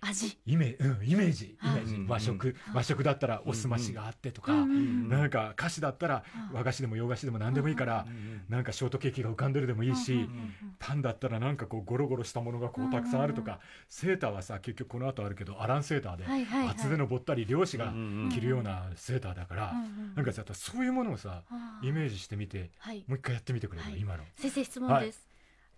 [0.00, 0.38] 味。
[0.46, 1.56] イメ,、うん、イメージ。
[1.62, 1.94] イメはいージ。
[1.96, 2.06] うん。
[2.06, 2.56] 和食。
[2.74, 5.08] 和食だったらおすましがあってとか、うんうんうん。
[5.08, 6.56] なんか菓子だったらうん。
[6.56, 8.06] 和菓子でも洋菓子でも何でもいいから、
[8.48, 10.54] なんかショートケーキが浮かんでるでもいいし、うんうんうん。
[10.78, 13.58] パンだったらなんかこうゴロゴロしたものがこうたくさんあるとか、うん
[13.88, 16.24] セーターはさ結局この後あるけどアランセーターで、
[16.70, 21.42] 厚手のぼったり漁師がうん着るようなセーターだから、うんうんなんかさそういうものをさ
[21.82, 23.04] イメージしてみてはい。
[23.06, 24.00] もう一回やってみてくれる、はい。
[24.00, 24.24] 今の。
[24.36, 25.26] 先生質問です、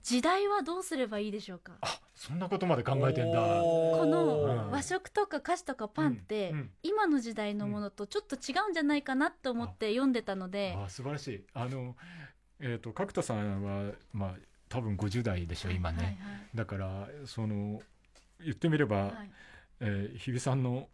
[0.03, 1.75] 時代はどうすればいいでしょうか？
[1.81, 3.39] あそんなことまで考えてんだ。
[3.41, 6.59] この和食とか菓子とかパンって、うん。
[6.59, 6.71] うん。
[6.83, 11.45] 今の時代のものとちょっと違うんじゃないかなと思って読んでたので、あ素晴らしい。
[11.55, 11.97] あの
[12.61, 14.35] えっ、と角田さんはまあ
[14.69, 16.17] 多分50代でしょ今ね、はい
[16.55, 17.81] だからその
[18.45, 19.07] 言ってみれば、はい。
[19.07, 19.31] はい
[19.81, 20.89] えー日比さんの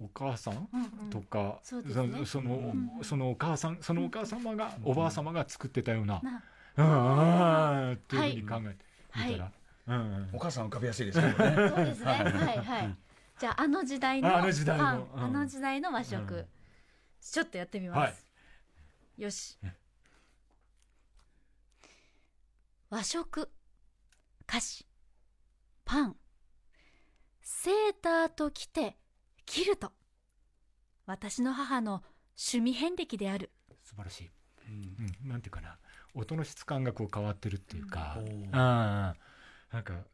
[0.00, 1.10] お母さんうんうん。
[1.10, 2.18] とか、そうですね。
[2.20, 2.58] そその、う
[3.00, 6.42] んそのお母さんそのお母様が、おばあ様が作ってたような、な
[6.76, 8.84] うんうんっていうふうに考えて
[9.28, 9.52] みたら、は
[9.86, 12.96] うんお母さん浮かびやすいですけどねそうですねはいはい
[13.38, 16.46] じゃああの時代のああの時代のあの時代の和食、
[17.20, 18.26] ちょっとやってみます、
[19.18, 19.58] よし
[22.90, 23.50] 和食
[24.46, 24.86] 菓子
[25.84, 26.16] パン
[27.42, 28.96] セーターと来て
[29.46, 29.92] キルト
[31.06, 32.02] 私の母の
[32.36, 33.50] 趣味遍歴である
[33.82, 34.30] 素晴らしい、
[34.68, 35.76] うんうん、なんていうかな
[36.14, 38.24] 音の質感がこう変わってるっていうか、うん。
[38.24, 39.18] おーうん。
[39.72, 40.06] なんか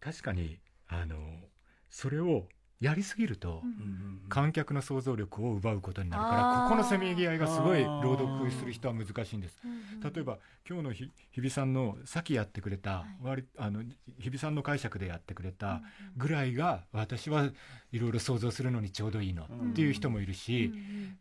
[0.00, 1.16] 確かにあの
[1.90, 2.48] それを
[2.80, 3.62] やりすぎると、
[4.28, 9.56] 観客の想像力を奪うことになるからここのせめぎ合いがすごい朗読する人は難しいんです。
[10.02, 13.24] 例えば今日のひ日比さんのさっきやってくれた、はい。
[13.24, 13.82] 割あの
[14.18, 15.80] 日比さんの解釈でやってくれた
[16.16, 17.50] ぐらいが私は
[17.92, 20.72] いろいろ想像するのにちょうどいいのっていう人もいるし、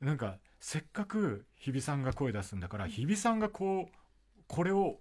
[0.02, 3.96] なんかせっかく日比さんが声出すんだから日比さんがこう
[4.48, 4.98] これを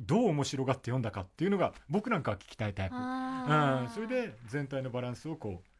[0.00, 5.71] どう面白がって読んだかっていうのが僕なんかは聞きたいタイプ、うん、それで全体のバランスをこう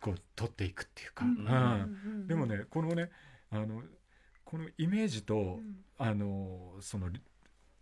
[0.00, 2.26] こう取っていくっていうか、うん。
[2.26, 3.10] でもねこのね
[3.50, 3.82] あの
[4.44, 5.60] このイメージと、
[5.98, 7.20] あのそのリ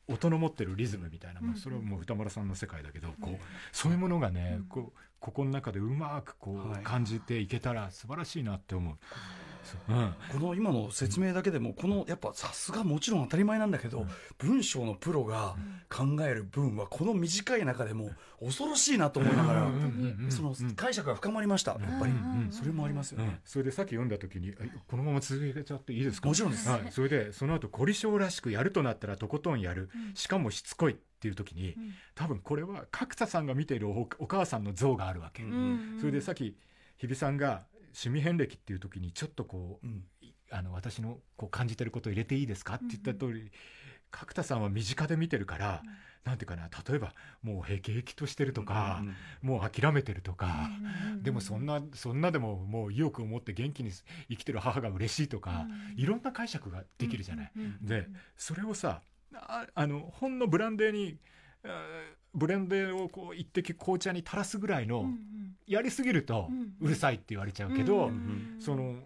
[0.09, 1.57] 音の持ってるリズムみたいな、まあうん。
[1.59, 3.39] それはもう歌丸さんの世界だけど、こう
[3.73, 4.65] そういうものがね、うん。
[4.65, 6.83] こうここの中でうまくこう、はい。
[6.83, 8.97] 感じていけたら素晴らしいなって思う。
[9.65, 9.97] そう。
[9.97, 10.15] うん。
[10.33, 14.07] この今の説明だけでもこのやっぱさすがもちろん当たり前なんだけど、
[14.39, 15.57] 文章のプロが
[15.89, 19.71] 考える文はこの短い中でも恐ろしいなと思いながら、
[20.31, 22.13] その解釈が深まりました、やっぱり、
[22.51, 26.29] それもありますよね、それでさっき読んだ時にえこのまま続けちゃっていいですか？
[26.29, 26.69] もちろんです。
[26.69, 31.77] はい、それでその後凝り性らしくやるとなったらとことんやる、しかもしつこいっていう時に、
[32.15, 35.99] 多分これは角田さんが見ているおお母さんの像があるわけ、うん。
[36.01, 36.57] それでさっき
[36.99, 37.63] 日比さんが
[38.07, 40.05] 趣味遍歴っていう時にちょっとこう、うん。
[40.51, 43.53] あの私のこう感じてることを入れていいですかって言った通り、
[44.11, 45.83] 角田さんは身近で見てるから、
[46.25, 49.03] なんていうかな例えばもうへきへきとしてるとか、
[49.43, 50.71] もう諦めてるとか、
[51.23, 53.91] でもそんなそんなでももう意欲を持って元気に
[54.31, 57.53] 生きてる母が嬉しいとか、いろんな解釈ができるじゃない。
[57.83, 58.07] で
[58.37, 59.03] それをさ
[59.35, 61.19] ああのほんのブランデーに
[62.35, 65.07] ブレンデーをこう一滴紅茶に垂らすぐらいの、
[65.67, 66.49] やりすぎると
[66.81, 69.05] うるさいって言われちゃうけど、んその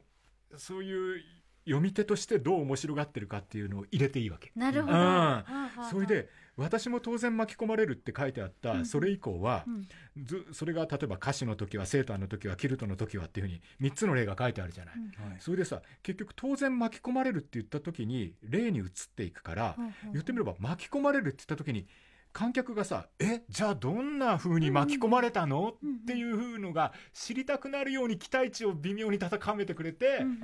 [0.57, 1.23] そういう
[1.65, 4.53] 読み手としてどう面白がってるかっていうのを入れていいわけ。
[4.57, 9.89] なるほど、それで私も当然巻き込まれるって書いてあった、うんそれ以降は、うん。
[10.25, 14.95] ずそれが例えば歌詞の時はセーターの時はキルトの時はっていうふうに3つの例が書いてあるじゃない。
[14.97, 15.31] うん。
[15.31, 15.41] はい。
[15.41, 19.77] それでさ結局当然巻き込まれるって言った時に例に移っていくから、
[20.13, 21.87] 言ってみれば巻き込まれるって言った時に
[22.33, 30.43] 観客がさ「えじゃあどんな風に巻き込まれたの?」うんっていう風のが知りたくなるように期待値を微妙に高めてくれて、うん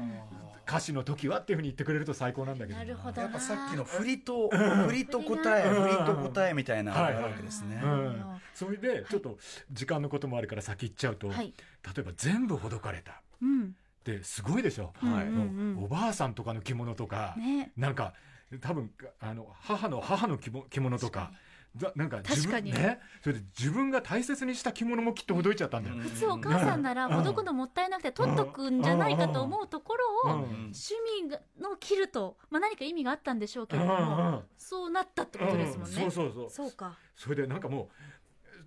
[0.68, 2.78] 歌詞の時はっていう風に言ってくれると最高なんだけど。
[2.78, 5.82] なるほどやっぱさっきの振りと振りと答えうん。
[5.84, 9.38] 振りと答えみたいなのがあるわけですね、うん、それでちょっと
[9.72, 11.54] 時間のこともあるから先行っちゃうと、はい。
[11.82, 13.22] 例えば全部ほどかれた。
[13.40, 13.64] うん。
[13.64, 15.74] ってすごいでしょ、はいうんうん。
[15.76, 17.72] もうおばあさんとかの着物とか、ね。
[17.74, 18.12] なんか
[18.60, 21.32] 多分あの母の母の着物着物とか
[21.78, 22.72] だなんか自確かに。
[22.72, 23.00] 分ね？
[23.22, 26.02] それで自分が大切にした着物もきっとほどいちゃったんだよ、うん。
[26.02, 35.94] 普通お母さんならほどくのもったいなくて取っとくんじゃないかと思うところをうん趣味のキルト、まあ、何か意味があったんでしょうけれどもそうなったってことですもんね。
[35.94, 36.50] そうそうそう。
[36.50, 36.98] そうか。
[37.16, 37.88] それでなんかも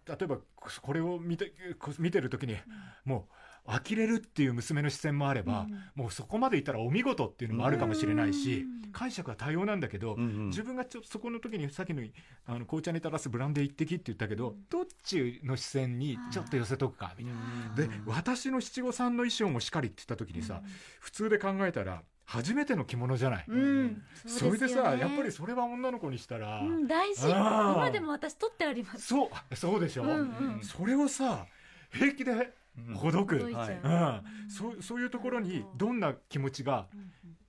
[0.08, 2.58] う例えばこれを見てこ見てる時に、
[3.06, 3.34] もう
[3.66, 5.84] 呆れるっていう娘の視線もあれば、うん。
[5.96, 8.92] もうそこまでいったらお見事っていうのもあるかもしれないし、うん。
[8.92, 12.04] 解釈は多様なんだけど、自分がちょっとそこの時にさっきの
[12.46, 17.96] あの紅茶に垂らすブランデー一滴って言ったけど、どっちの視線にちょっと寄せとくかみたいな。
[17.96, 20.62] で私の七五三の衣装もしかりって言った時にさ、
[21.00, 27.30] 普通で考えたら初めての着物じゃない、うん、それでさやっぱりり、それは女の子にしたら、うん、大事。
[27.30, 29.08] 今でも私取ってあります。
[29.08, 30.14] そうそうでしょ、うんう
[30.60, 30.62] ん。
[30.64, 31.46] それをさ
[31.92, 32.54] 平気で
[32.96, 33.46] ほどく、う。
[33.46, 35.92] うん、そうそういうところにど。
[35.92, 36.88] んな気持ちが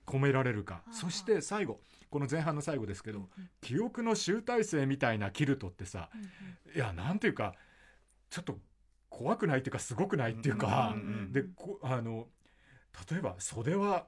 [0.05, 3.27] 込められるか、うんそして最後この前半の最後ですけど、
[3.59, 6.09] 記憶の集大成みたいなキルトってさ、
[6.75, 7.55] いやなんていうか
[8.29, 8.59] ちょっと
[9.09, 11.31] 怖くないっていうかすごくないっていうか、うんうんうん。
[11.31, 12.27] でこあの
[13.09, 14.05] 例えば袖は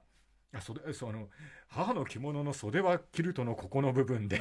[0.53, 1.27] あ袖その
[1.67, 4.37] 母の着物の袖はキルトのここの部分で、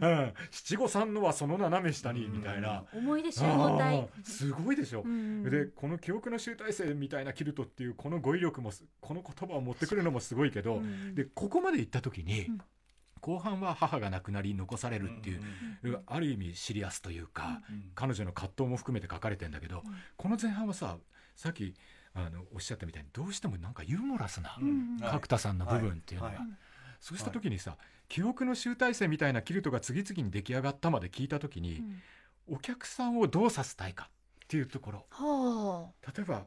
[0.00, 12.58] うん、 七五三のはその斜め下にみたいな、思い出集合体すごいでしょ、うんでこの記憶の集大成みたいなキルトっていうこの語彙力もすこの言葉を持ってくるのもすごいけど、うんでここまで行った時に、うん。
[13.20, 17.62] 後半は母が亡くなり残されるっていう、ある意味シリアスというか、
[17.94, 19.82] 彼女の葛藤も含めて書かれてんだけど、
[20.18, 20.98] この前半はさ
[21.34, 21.74] さっき
[22.14, 26.38] あのおっしゃったみたいにどうしてもなんかユーモラスな、うん角田さんの部分っていうのが、はい。
[26.38, 26.48] はい。
[27.00, 27.76] そうした時にさ、
[28.08, 31.82] 記憶の集大成みたいなキルトが次々に出来上がったまで聞いた時に、
[32.48, 34.08] お客さんをどうさせたいか
[34.44, 35.06] っていうところ。
[35.10, 36.46] は例えば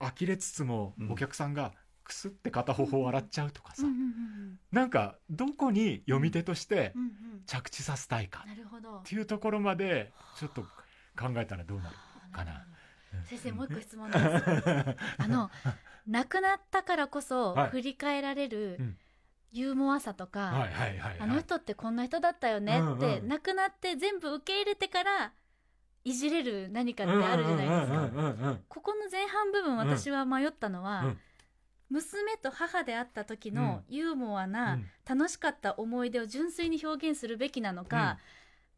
[0.00, 1.12] 呆れつつもうん。
[1.12, 6.92] お客さんがくすって片方を洗っちゃうとかさ、うんうんうんなんかどこに読み手として
[7.46, 8.44] 着地させたいか。
[8.44, 8.98] なるほど。
[8.98, 10.62] っていうところまでちょっと
[11.16, 11.96] 考えたらどうなる
[12.32, 12.66] かな。
[13.24, 14.24] 先生もう一個質問です。
[15.18, 15.50] あの
[16.06, 17.70] 亡くなったからこそはい。
[17.70, 18.96] 振り返られるうん。
[19.52, 23.28] ユーモアさとか、はいはいはい、あの人ってこんな人だったよねって、うんうん。
[23.28, 25.32] 亡くなって全部受け入れてから
[26.02, 31.18] いじれる何かってあるじゃないですか、うんうんうんうんここの前半部分私は迷ったのは、うん。
[31.90, 34.90] 娘と母であった時のユーモアうなん。
[35.06, 38.18] 楽しかった思い出を純粋に表現するべきなのか、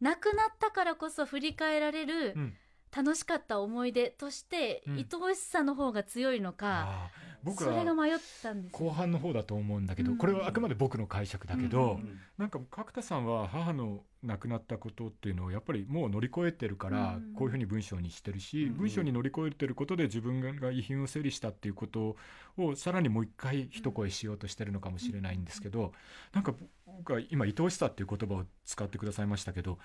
[0.00, 2.56] 亡くなったからこそ振り返られるうん
[2.94, 4.94] 楽しかった思い出として、うん。
[4.96, 7.10] 愛おしさの方が強いのか、
[7.42, 8.72] 僕それがは迷ったんです。
[8.72, 10.18] よ後半の方だと思うんだけど、うん。
[10.18, 17.34] これはあくまで僕の解釈だけど、うんなんか角田さんは母の亡くなったことっていうのをやっぱりもう乗り越えてるからうん。
[17.34, 18.74] こういうふうに文章にしてるし、うん。
[18.76, 22.16] 文章に乗り越えてることで自分が遺品を整理したっていうこと
[22.58, 25.92] をさらにもう一回一声しようとしてるのかもしれないんですけど、
[26.32, 26.54] なんか
[26.96, 29.78] 僕は今愛おしさっていう言葉を使ってくださいましたけど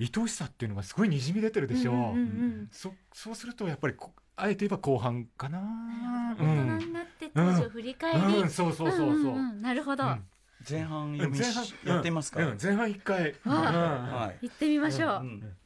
[0.00, 2.68] 愛おしさっていうのがすごいにじみ出てるでしょ、うんうんうんうん。
[2.72, 5.60] そそうするとやっぱりこあえて言えば後半かな。
[6.38, 9.14] 大人になって当時を振り返り、うん、そうそうそうそう。
[9.14, 9.62] んんん。
[9.62, 10.24] なるほど、うん。
[10.68, 13.34] 前半読みし前半やってみますか、うん、前半一回。
[13.44, 14.48] わはい。
[14.48, 15.56] 行ってみましょう、うん。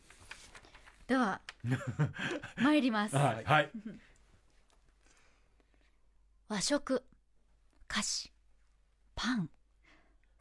[1.07, 1.41] では
[2.61, 3.71] 参ります、うんはい、はい。
[6.49, 7.03] 和食
[7.87, 8.33] 菓子
[9.15, 9.51] パン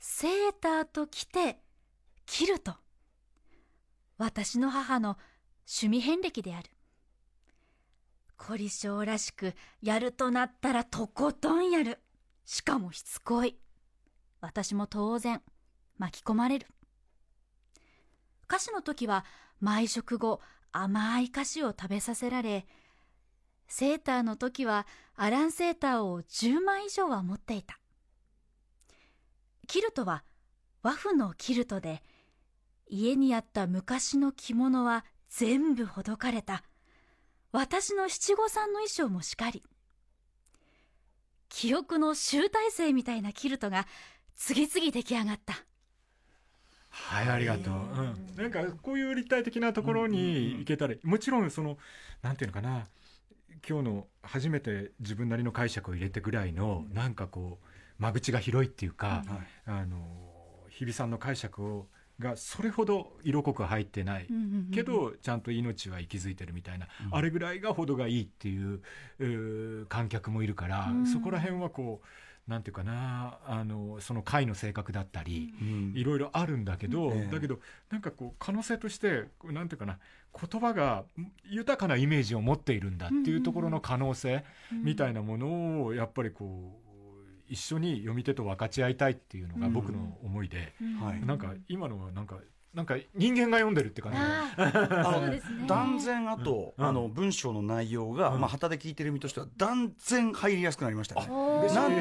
[0.09, 1.59] セーターと着て
[2.25, 2.73] キルト
[4.17, 5.17] 私の母の
[5.67, 6.69] 趣味遍歴である。
[8.37, 11.99] 凝り性らしくやるとなったらとことんやる。
[12.45, 13.57] しかもしつこい。
[14.39, 15.41] 私も当然
[15.97, 16.67] 巻き込まれる。
[18.47, 19.25] 菓子の時は
[19.59, 20.39] 毎食後
[20.71, 22.65] 甘い菓子を食べさせられ
[23.67, 27.77] セーターの時はアランセーターを10枚以上は持っていた。
[29.67, 30.23] キルトは
[30.81, 32.01] 和風のキルトで
[32.89, 36.63] 家にあった昔の着物は全部ほどかれた。
[37.51, 39.61] 私の七五三の衣装もしかり。
[41.49, 43.87] 記憶の集大成みたいなキルトが
[44.35, 45.53] 次々出来上がった。
[46.89, 47.73] はい、ありがとう。
[47.73, 51.77] うん、なんかこういう立体的なところに行けたら、もちろんその
[52.21, 52.87] なんていうのかな。
[53.67, 57.66] 今日の初めて自分なりの解釈を入れてぐらいの、なんかこう
[57.99, 59.47] 間口が広いっていうか、はい。
[59.65, 59.97] あの
[60.69, 61.87] 日比さんの解釈を
[62.19, 64.27] がそれほど色濃く入ってない。
[64.73, 67.15] けどちゃんと命は息づいてるみたいな、うん。
[67.15, 68.81] あれぐらいが程がいいっていう
[69.87, 71.05] 観客もいるから、うん。
[71.05, 75.93] そこら辺はこうなんていうかなあのその回の性格だったり、うん。
[75.95, 77.31] いろいろあるんだけど、ええ。
[77.31, 77.59] だけど
[77.91, 79.99] なんかこう可能性としてなんていうかな
[80.39, 81.03] 言葉が
[81.45, 86.86] 豊かなイメージを持っているんだっていうところの可能性みたいなものをやっぱりこう
[87.47, 91.25] 一緒に読み手と分かち合いたいっていうのが僕の思いで、はい。
[91.25, 92.39] なんか今のはなんか
[92.77, 94.19] なんか人間が読んでるって感じ。
[94.19, 94.61] あ
[95.19, 95.33] の
[95.65, 96.85] 断然あと、うん。
[96.85, 98.39] あの文章の内容が、うん。
[98.39, 101.27] まあ旗で聞いてる身としては断然入りやすくなりましたね。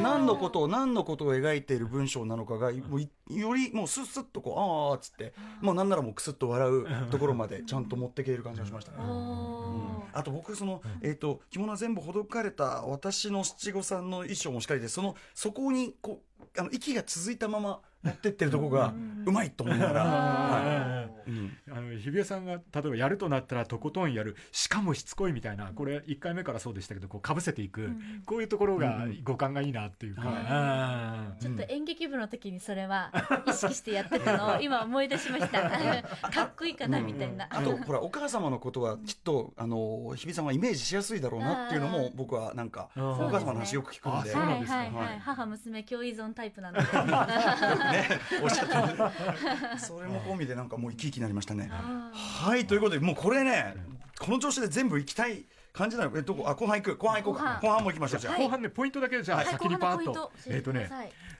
[0.03, 18.95] 何のことを何のことを描いている文章なのかがもういよりもうスッスッとこうああっつってもうなんならもうクスッと笑う ところまでちゃんと持ってける感じがしましたあと僕その、えー、と着物は全部ほどかれた私の七五三の衣装もしっかりでそのそこにこうあの息が続いたまま持ってってるとこが
[19.27, 24.37] うまいと思いながら、あうんあの日比谷さんが例えばやるとなったらとことんやる。
[24.53, 25.73] しかもしつこいみたいな。
[25.75, 33.11] これ1回目からそうでしたけどこうかぶせていく、んこういうところがうん五感がいいなっていうか、はちょっと演劇部の時にそれは
[33.49, 35.71] 意識してやってたのを今思い出しました。
[36.31, 44.31] かっこいいかなみたいな、あとほらお母様のことはきっとあの日比さんはイメージしやすいだろうなっていうのも僕はなんかうんお母様の話よく聞くんで。
[44.31, 44.79] そうはいなんですか。
[44.79, 45.19] はいはい、はい。
[45.19, 46.87] 母娘共依存タイプなので
[47.97, 48.21] ね。
[48.43, 51.69] おっしゃってるそれも込みでなんかもう生き生きになりましたね。
[51.73, 53.75] あはいということでもうこれね
[54.19, 56.17] この調子で全部行きたい感じなの。
[56.17, 56.49] えどこ？
[56.49, 56.97] あ後半行く？
[56.97, 57.59] 後半行こうか。
[57.61, 57.85] 後半。
[57.85, 58.35] も行きましょうじゃあ。
[58.35, 58.43] はい。
[58.45, 59.47] 後半ねポイントだけじゃあはい。
[59.47, 60.33] 先にパーッと。
[60.47, 60.91] えっとね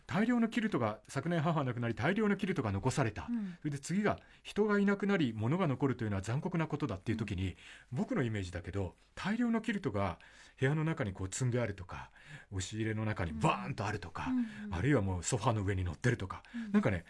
[0.07, 3.57] 大量のキルトが昨年母は亡くなり大量のキルトが残された、うん。
[3.61, 7.57] それで次が人がいなくなり物が残るというのは残酷なことだっていう時に、
[7.91, 10.19] 僕のイメージだけど大量のキルトが
[10.59, 12.11] 部屋の中にこう積んであるとか
[12.51, 14.33] 押し入れの中にバーンとあるとか、う
[14.73, 16.73] んあるいはもうソファーの上に乗ってるとか、うん。
[16.73, 17.05] なんかね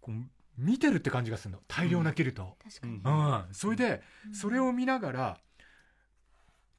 [0.00, 0.14] こう
[0.56, 1.60] 見てるって感じがするの。
[1.68, 3.30] 大量なキルト、確かに、うん。
[3.30, 4.34] うんそれでうん。
[4.34, 5.38] それを見ながら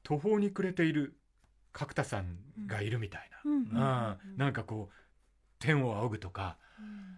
[0.03, 1.16] 途方に暮れている
[1.72, 3.74] 角田さんがいるみたいうん。
[3.74, 4.38] な、うん。
[4.38, 4.93] なんかこう
[5.59, 7.18] 天を仰ぐとかうん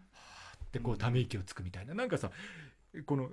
[0.72, 1.94] でこうため息をつくみたいな。
[1.94, 2.32] なんかさ
[3.06, 3.30] この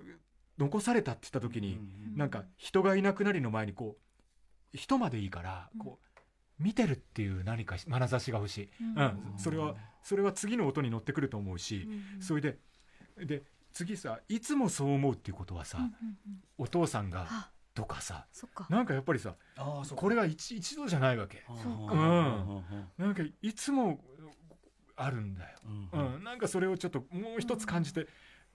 [0.58, 2.16] 残されたって言った時に、うん。
[2.16, 4.07] なんか人がいなくなりの前にこう
[4.78, 8.98] 人までいいからこう見てるっていう何か眼差しが欲しい、うん。
[8.98, 9.38] うん。
[9.38, 12.58] それはそれは次の音に乗ってくると思うし、うんそれで
[13.18, 16.40] で次さいつもそう思うっていうことはさ、うんうんうん。
[16.58, 17.50] お父さんがあ。
[17.74, 18.66] とかさそっか。
[18.70, 21.44] なんかやっぱりさああそうこれは一一度じゃないわけ。
[21.46, 21.94] そうか。
[21.94, 22.64] うん。
[22.96, 24.00] なんかいつも
[24.98, 25.58] あるんだよ、
[25.92, 28.08] うんうん、なんかそれをちょっともう一つ感じて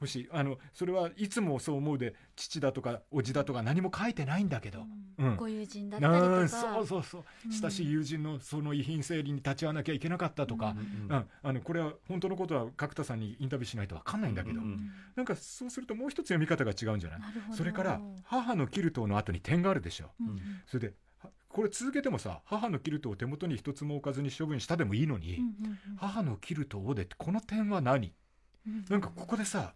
[0.03, 0.29] ほしい。
[0.31, 4.85] あのそれはいつもそう思うで父だとか叔父だとか何も書いてないんだけど、
[5.17, 5.35] うん。
[5.35, 6.27] ご友人だったりとか。
[6.39, 10.75] うんそうそうそう、うん親しい友人のその遺品整理に立ち会わなきゃいけなかったとか、
[11.09, 17.21] うんうんあのこれは本当のことは角田さんにインタビューしないと分かんないんだけど、うんうんなんかそうするともう一つ読み方が違うんじゃない？
[17.55, 20.11] それから母のキルトの後に点があるでしょ。
[20.19, 20.39] うんうん。
[20.65, 25.53] それではこれ続けてもさ母のキルトを手元に一つも置かずに処分したでもいいのに、うんうん
[25.97, 28.07] 母のキルトをでこの点は何？
[28.07, 28.13] うん
[28.89, 29.73] なんかここでさ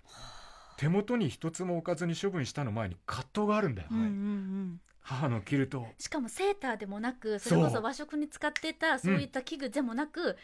[0.78, 4.82] 手元に一つも置かずに処分したの前に葛藤があるんだよ、うんうんうん。
[5.02, 5.88] 母のキルトを。
[5.98, 10.38] しかもセーターでもなくそれこそ和食に使ってたそういった器具でもなく、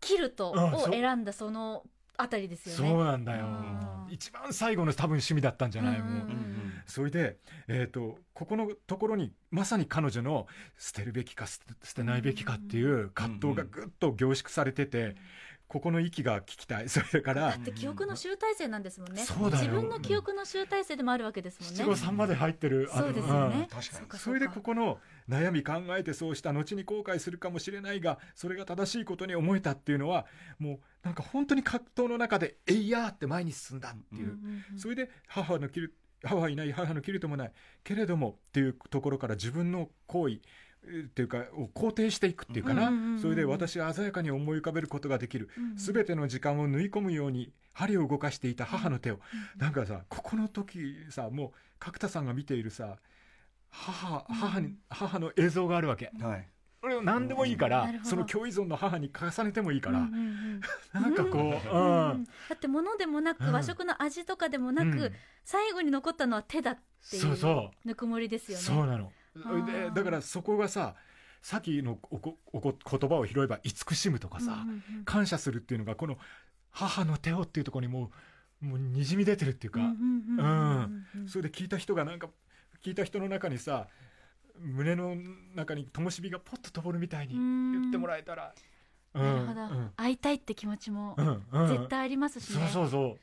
[0.00, 0.92] キルトをうんそう。
[0.92, 1.84] 選んだその
[2.16, 2.92] あたりですよそね。
[2.92, 3.46] うなんだよ。
[3.46, 4.12] うん。
[4.12, 6.82] 一番最後の多分趣味だったんじゃない、うんうんもううん。
[6.86, 7.36] それで、
[7.68, 10.46] えー、とここのところにまさに彼女の
[10.78, 15.16] 捨てるべきか捨て捨てないべきかっていう葛藤がぐっと凝縮されてて、
[15.68, 19.22] ここの息が聞きたい それからだって記憶の集大成なんですもんね。
[19.22, 21.84] そうだよ自分の記憶の集大成でもあるわけですもん七ね。
[21.84, 23.56] 五三まで入ってるそうですよね。
[23.56, 24.98] うん確かにそうかそれでここの
[25.28, 30.26] 悩み考えてそうした後に後悔するかもしれないがそれが正しいことに思えたっていうのは
[30.58, 37.52] もうなんか本当に葛藤の中で「えいや!」って前に進んだっていう、うんうんうんそれで母のキル母はいない母のキルトもない
[37.84, 40.40] けれどもっていうところから自分の行為えー
[41.06, 49.20] っていうかを肯定していくっていうかな、それで私は鮮やかに思い浮かべることができる、うんうん全ての時間を縫い込むように針を動かしていた母の手を、
[49.56, 52.96] なんかさここの時さもう角田さんが見ているさ
[53.70, 56.10] 母母に、母の映像があるわけ。
[56.20, 56.48] はい。
[56.80, 60.08] これを何でもいいから、その共依存の母に重ねてもいいから、
[60.92, 63.52] なんかこう、だって物でもなくうん。
[63.52, 65.12] 和食の味とかでもなく、うん。
[65.44, 66.78] 最後に残ったのは手だっ
[67.10, 68.64] ていうそうそぬくもりですう、よね。
[68.64, 69.12] そうなの
[69.66, 70.94] でだからそこがさ
[71.42, 75.04] さっきのおこおこ言葉を拾えば慈しむとかさ、うんうんうん。
[75.04, 76.18] 感謝するっていうのがこの
[76.70, 78.10] 母の手をっていうところにも
[78.62, 79.92] うもうにじみ出てるっていうか、うんうん
[80.38, 82.28] うんうんうんそれで聞いた人がなんか
[82.84, 83.86] 聞いた人の中にさ
[84.58, 85.16] 胸の
[85.54, 88.52] 中に灯火がポッと灯るみたいに言ってもらえたら、
[89.14, 89.22] うん。
[89.22, 89.90] なるほど、うん。
[89.96, 91.42] 会いたいって気持ちもうん。
[91.52, 91.68] うん。
[91.68, 92.68] 絶対ありますしね。
[92.72, 93.18] そうそうそう。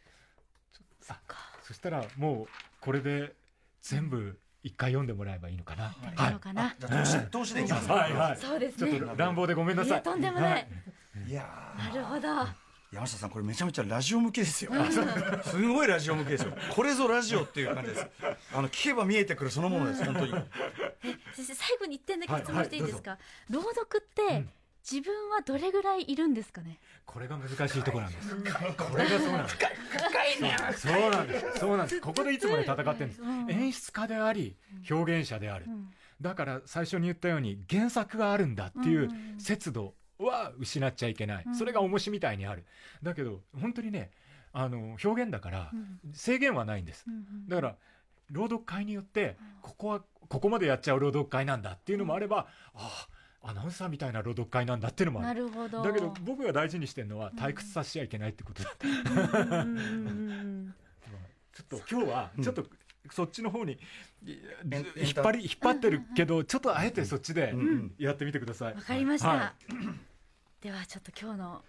[1.02, 1.38] そっか。
[1.64, 2.48] そしたらもう
[2.80, 3.36] これで
[3.82, 6.76] 全部一回読んでもらえばいいのかな、やってみようかな。
[6.80, 7.88] じゃあ投資でいきます。
[7.88, 8.38] はいはい。
[8.38, 8.94] そうですね。
[8.94, 10.02] ちょっと乱暴でごめんなさい。
[10.02, 10.52] とんでもない。
[10.54, 10.68] はい。
[11.28, 11.90] いやー。
[11.90, 12.28] なるほど。
[12.92, 14.72] 山下さんこれめちゃめちゃラジオ向けですよ。
[15.44, 16.58] すごいラジオ向けですよ。
[16.76, 18.08] これぞラジオっていう感じです。
[18.56, 20.32] あの聞けば見えてくるそのものです本当に。
[20.32, 23.18] 先生最後に一点だけ質問していいですはか。
[23.52, 24.50] 朗読って、うん
[24.90, 26.80] 自分はどれぐらいいるんですかね？
[27.06, 28.36] これが難しいところなんです。
[28.36, 30.88] これがそうなんです。
[30.88, 32.02] そうなんですそうなんです。
[32.02, 33.22] ここでいつもね戦ってるんです。
[33.22, 33.50] うん。
[33.52, 34.56] 演出家であり
[34.90, 35.66] 表現者である。
[35.68, 35.90] うん。
[36.22, 39.40] だから最初に言ったように原作があるんだっていううん。
[39.40, 41.56] 節度は失っちゃいけない、うん。
[41.56, 42.64] それが重しみたいにある。
[43.02, 44.12] だけど本当にね
[44.54, 46.14] あの表現だからうん。
[46.14, 47.06] 制限はないんです。
[47.08, 47.48] うんうん。
[47.50, 47.76] だから
[48.30, 53.08] 朗読会によってここはここまでやっちゃう朗読会なんだっていうのもあれば、ああ
[53.48, 55.84] アナウンサーみたいな朗読会なんだっていうのもあなるるほど。
[55.84, 60.76] だけど僕が大事にしてるのは退屈させちゃいけないってことだ、うんうんうんうん
[61.54, 62.68] ちょっと今日はちょっと
[63.12, 63.80] そっちの方に
[64.26, 64.36] 引
[65.12, 67.54] っ張り引っ張ってるけどちょっとあえてそっちで
[67.98, 68.74] やってみてください。
[68.74, 69.30] わかりました。
[69.30, 69.54] は
[70.60, 71.64] ではちょっと今日の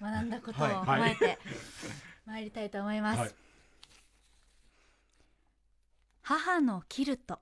[0.00, 0.74] 学んだことをはい。
[0.74, 1.38] 踏まえて
[2.26, 3.20] 参りたいと思います。
[3.20, 3.34] はい。
[6.22, 7.40] 母のキルト。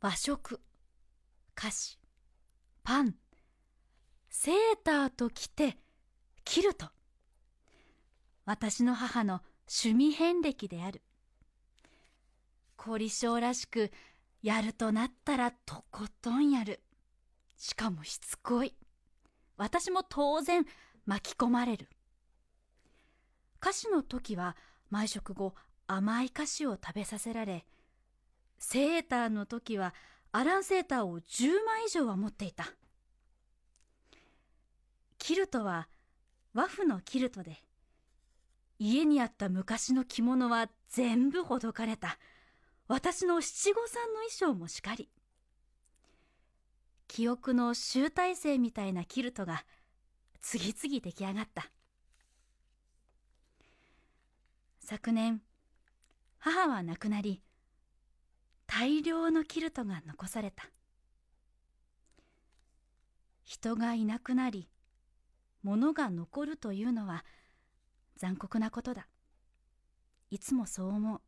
[0.00, 0.60] 和食
[1.54, 1.98] 菓子
[2.82, 3.14] パン
[4.28, 5.76] セーターと着て
[6.44, 6.86] キルト
[8.44, 11.02] 私の母の趣味遍歴である。
[12.76, 13.92] 凝り性らしく
[14.42, 16.80] やるとなったらとことんやる。
[17.56, 18.74] しかもしつこい。
[19.56, 20.66] 私も当然
[21.06, 21.88] 巻き込まれる。
[23.60, 24.56] 菓子の時は
[24.90, 25.54] 毎食後
[25.86, 27.64] 甘い菓子を食べさせられ
[28.58, 29.94] セーターの時は
[30.32, 32.72] アランセーターを10枚以上は持っていた。
[35.18, 35.88] キルトは
[36.54, 37.62] 和風のキルトで
[38.78, 42.18] 家にあった昔の着物は全部ほどかれた。
[42.88, 45.08] 私の七五三の衣装もしかり。
[47.08, 49.64] 記憶の集大成みたいなキルトが
[50.40, 51.70] 次々出来上がった。
[54.80, 55.42] 昨年
[56.38, 57.42] 母は亡くなり
[58.74, 60.64] 大量のキルトが残された。
[63.44, 64.66] 人がいなくなり
[65.62, 67.22] 物が残るというのは
[68.16, 69.08] 残酷なことだ。
[70.30, 71.20] いつもそう思う。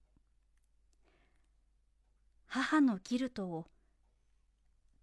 [2.46, 3.66] 母のキルトを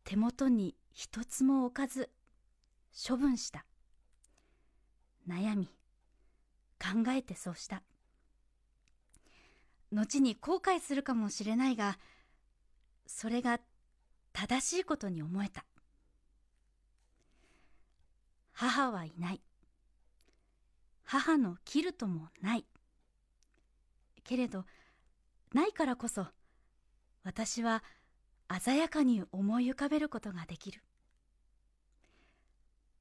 [0.03, 2.09] 手元に一つも置かず
[3.07, 3.67] 処分した。
[5.29, 5.67] 悩み
[6.79, 7.83] 考えてそうした。
[9.91, 11.99] 後に後悔するかもしれないが
[13.05, 13.59] それが
[14.33, 15.65] 正しいことに思えた。
[18.53, 19.41] 母はいない。
[21.03, 22.65] 母のキルトもない。
[24.23, 24.65] けれど
[25.53, 26.27] ないからこそ
[27.23, 27.83] 私は
[28.61, 30.81] 鮮やかに思い浮かべることができる。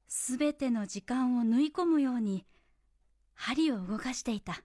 [0.07, 2.45] すべての時間を縫い込むように
[3.33, 4.61] 針を動かしていた。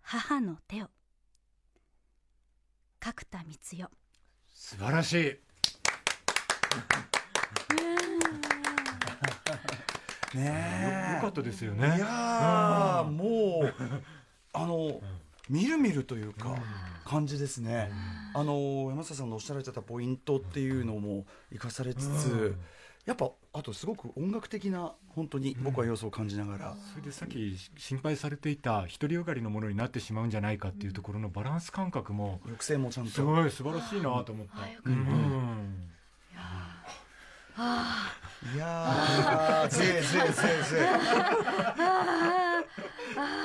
[0.00, 0.88] 母の手を。
[3.04, 3.90] 角田光代。
[4.54, 5.16] 素晴らしい。
[10.36, 11.14] ねえ。
[11.16, 11.96] よかったですよね。
[11.96, 13.74] いやーもう
[14.52, 15.00] あの
[15.50, 16.56] みるみるというか
[17.04, 17.90] 感じですね。
[18.34, 22.54] あの山下さんのおっしゃられてたポイントっていうのも生かされつつ
[23.04, 26.76] やっぱあとすごく音楽的な本当に僕は要素を感じながら。
[26.92, 34.66] それでさっき心配されていた独りよがりのものになってしまうんじゃないかっていうところのバランス感覚も抑制もちゃんすとごい素晴らしいなと思った。
[34.66, 34.78] い。
[38.56, 39.68] やー。
[39.68, 40.32] ぜいぜいぜい
[40.64, 40.88] ぜ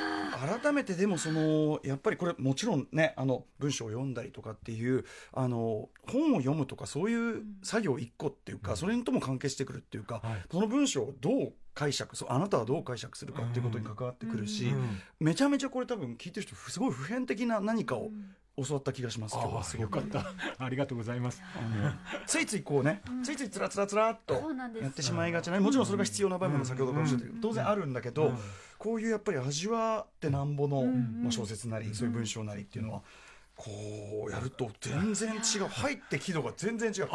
[0.04, 0.07] い
[0.38, 10.42] 改めてでもそのやっぱりこれもちろんねあの文章を読んだりとかっていうあの本を読むとかそういう作業一個っていうか、それとも関係してくるっていうか、はい。
[10.50, 15.00] その文章をどう解釈そうあなたはどう解釈するかっていうことに関わってくるし、うん。
[15.20, 18.10] めちゃめちゃこれ多分聞いてる人すごい普遍的な何かを
[18.56, 19.60] 教わった気がします、今日は。
[19.60, 20.24] あすごかった。
[20.58, 21.42] ありがとうございます。
[22.26, 24.34] ついついこうね、ついついつらつらつらっと
[24.80, 28.38] やってしまいがちなもちろんそれが必要な場面も先ほどからおっしゃってる当然あるんだけど、うん
[28.78, 33.02] こういうやっぱり味わってなんぼの、んまあ、小説なりそういう文章なりっていうのは
[33.56, 33.70] こ
[34.28, 35.66] うやると全然違う。
[35.66, 37.08] 入ってき度が全然違う。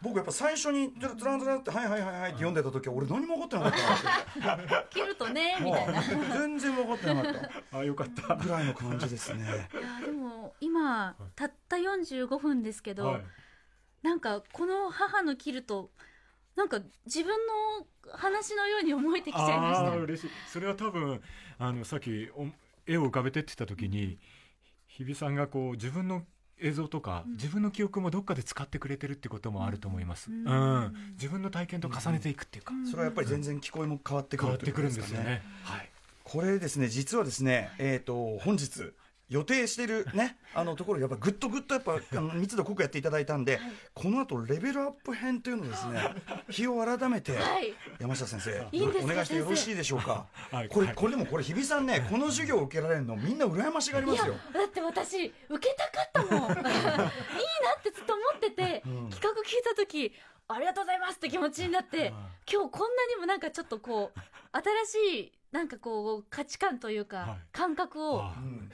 [0.00, 6.02] 僕やっぱ最初に「つらつらつら」って「はいはいはいはい」って読んでた時は俺何も分かってなかった切るとねみたいな。
[6.02, 7.50] 全然分かってなかった。
[7.78, 8.36] あよかった。
[8.36, 9.44] ぐらいの感じですね。
[9.44, 13.22] いやでも今たった45分ですけど、はい。
[14.02, 15.90] なんかこの母のキルト
[16.58, 19.90] なんか自分の話のように思えてきちゃいました。
[19.96, 20.30] 嬉しい。
[20.48, 21.22] それは多分
[21.58, 22.46] あのさっきお
[22.84, 24.18] 絵を浮かべてって言った時に
[24.88, 26.24] 日比さんがこう自分の
[26.60, 30.44] 映像とか、自分の記憶もどっかで使ってくれてるってこともあると思います、ううん。
[30.48, 35.42] ん自分の体験と重ねていくっていうか、それはやっぱり全然聞こえも変わってくる変わってくるんですよね。
[35.62, 35.90] はい。
[36.24, 38.92] これですね実はですねえっ、と本日
[39.28, 41.98] 予定してるねあのところやっぱぐっとぐっとやっぱ
[42.34, 43.60] 密度濃くやっていただいたんで、
[43.94, 46.00] この後レベルアップ編というのをですね
[46.48, 47.74] 日を改めてはい。
[47.98, 50.26] 山下先生いいお願いしてよろしいでしょうか？
[50.50, 50.86] これはい。
[50.86, 54.34] はいこれでもこれ日比さんねこの授業を受けられるのみんな羨ましがりますよ。
[54.52, 56.50] だって私受けたかったもん。
[56.52, 59.10] いいなってずっと思ってて、うん。
[59.10, 60.14] 企画聞いた時
[60.48, 62.08] ありがとうございますって気持ちになって
[62.50, 64.20] 今日こんなにもなんかちょっとこう
[64.86, 67.38] 新しいなんかこう価値観というか、はい。
[67.52, 68.22] 感覚を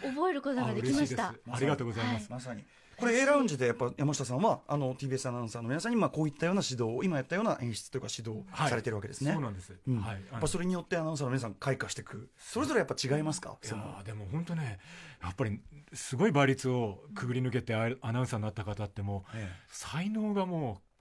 [0.03, 1.35] 覚えることができました。
[1.51, 2.65] ありがとうございます、まさに。
[2.97, 8.71] これ A ラウンジでやっぱ山下さんはあの TBS アナウンサーの皆さんにまあこういったような指導を今やったような演出というか指導はい。
[8.71, 10.01] されてるわけですね、そうなんです、うん。
[10.01, 10.23] はい。
[10.31, 13.57] やっぱそれによってアナウンサーの皆さん開花していくそれぞれやっぱ違いますか？
[13.65, 14.79] いやーでも本当ね
[15.23, 15.61] やっぱり
[15.93, 19.49] すごい倍率をくぐり抜けてアアナウンサーになった方ってもうえ。
[19.69, 20.94] 才能がもう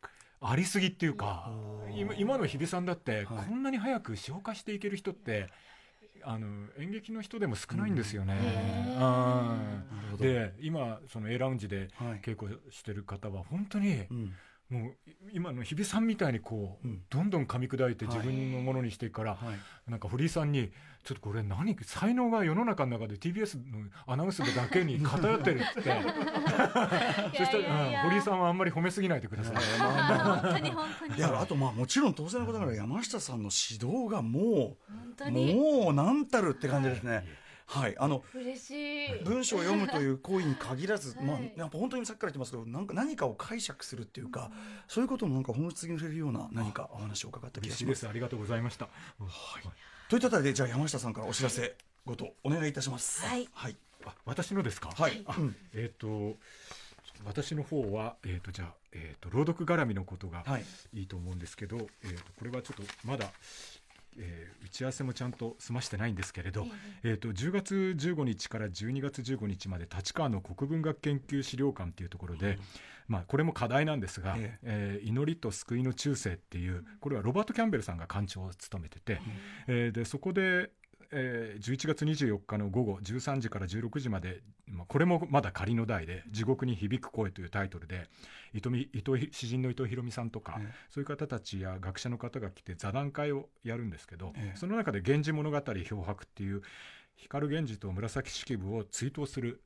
[0.44, 1.52] ありすぎっていうか
[1.96, 3.26] 今今の日比さんだって、はい。
[3.26, 5.50] こんなに早く消化していける人って
[6.24, 6.48] あの
[6.80, 8.36] 演劇の人でも少ないんですよね。
[10.12, 10.18] うん。
[10.18, 12.22] で今その A ラウンジではい。
[12.22, 14.34] 稽古してる方は本当にうん
[14.70, 14.94] もう
[15.32, 17.02] 今の日比さんみたいにこう、うん。
[17.10, 18.16] どんどん噛み砕いてはい。
[18.16, 19.90] 自分のものにしていくから、はい。
[19.92, 20.72] なんか堀井さんに
[21.04, 25.82] ちょっとこれ何才能が世の中の中で TBS のアナウンス部だけに偏ってるって。
[25.84, 25.98] 言っ
[27.32, 29.56] てそしたら、うん堀井さんはあんまり褒めすぎないでください。
[29.80, 31.18] あー 本当に本当に。
[31.18, 35.54] いやあとまあもちろん当然のことながら山下さんの指導がも本当うに？
[35.56, 37.26] もう何たるって感じですね
[37.66, 38.72] はいあの嬉し
[39.08, 39.24] い。
[39.24, 41.26] 文章を読むという行為に限らず、はい。
[41.26, 44.52] まあ、やっぱ本当にさっきから言ってますけどなんか何かを解釈するっていうか、
[44.88, 47.88] そういうことのなんか本質に触れるような何かお話を伺った気嬉しがしま。
[47.88, 48.00] いです。
[48.02, 48.90] すありがとうございました。
[50.10, 50.20] とい。
[50.20, 53.26] ったあたりでじゃあ山下さんからお知らせごとお願いいたします。
[53.26, 53.48] はい。
[53.54, 54.90] はい、あ私のですか？
[54.96, 55.24] はい。
[55.26, 55.56] あうん。
[55.74, 56.38] えっ、と
[57.26, 60.66] 私の方はえっ、とじゃあえっ、と朗読絡みのことがはい。
[60.94, 63.32] いいと思うんですけど、えー、とこれはちょっとまだ
[64.18, 66.66] えー打ち合わせもちゃんと済ましてないんですけれど、
[67.04, 72.58] えー、と10月15日から12月15日まで立川の国文学研究資料館っていうところで、
[73.08, 75.02] まあ、これも課題なんですが「ええ。
[75.04, 79.22] ー祈りと救いの中世」っていうこれはロバート・キャンベルさんが館長を務めてて、
[79.68, 80.72] えーでそこで、
[81.14, 88.08] えー11月24日の午後13時から16時まで、まあ、これもまだ仮の題で「地獄に響く声」というタイトルで
[88.54, 90.74] 伊藤み伊藤詩人の伊藤博美さんとか、ええ。
[90.90, 94.58] そういう方たちや学者の方が来て座談会をやるんですけど、ええ。
[94.58, 96.62] その中で「源氏物語漂白」っていう
[97.16, 99.62] 光源氏と紫式部を追悼する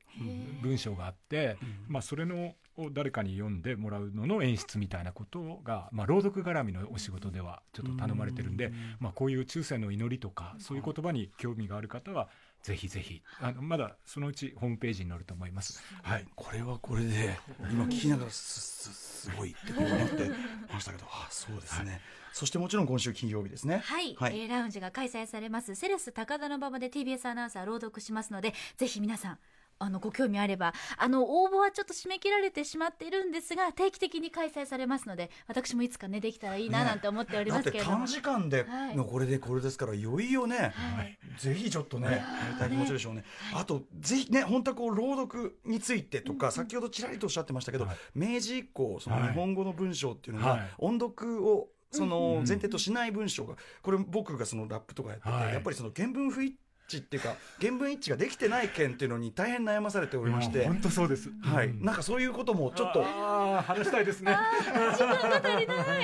[0.62, 12.28] 文章があって、まあ、それのを誰かに読んでもらうのの演出みたいなことが、まあ、朗読絡みのお仕事ではちょっと頼まれてるんで、まあ、こういう中世の祈りとかそういう言葉に興味がある方は
[12.62, 15.82] ぜひぜひあのまだそのうちホームページに載ると思います。
[16.02, 16.26] はい。
[16.34, 17.38] これはこれで
[17.70, 20.30] 今聞きながらすすすごいってこう思って
[20.72, 22.00] ましたけどあそうですね、
[22.32, 23.78] そしてもちろん今週金曜日ですね。
[23.84, 24.40] はい、はい。
[24.40, 29.38] えーラウンジが開催されますセレス高田の馬場で TBS アナウンサー朗読しますのでぜひ皆さん
[29.78, 38.96] あのご興味あればあの応募はちょっと締め切られてしまっているんですが定期的に開催されますので私もいつかねできたらいいなねなんて思っておりますけれども、短時間ではい。
[38.96, 41.18] のこれでこれですからいよいよね、はい。
[41.38, 43.24] ぜひちょっとね、やりたい気持ちでしょうね。
[43.54, 47.96] あと、ぜひね、本当はこう、朗読についてとか、先ほどちらりとおっしゃってましたけど、はい。
[48.14, 49.28] 明治以降、そのはい。
[49.28, 50.68] 日本語の文章っていうのが、はい。
[50.78, 52.44] 音読を、そのうん。
[52.46, 55.54] 前提としない文章が、これ僕がそのラップとかやってて、はい。
[55.54, 56.56] やっぱりその原文不一
[56.88, 61.30] 致っていうか、原文一致ができてない件っていうのに大変悩まされておりまして、本当そうです。
[61.42, 61.84] はい、うん。
[61.84, 64.36] なんかそういうこともちょっと、話したいですね。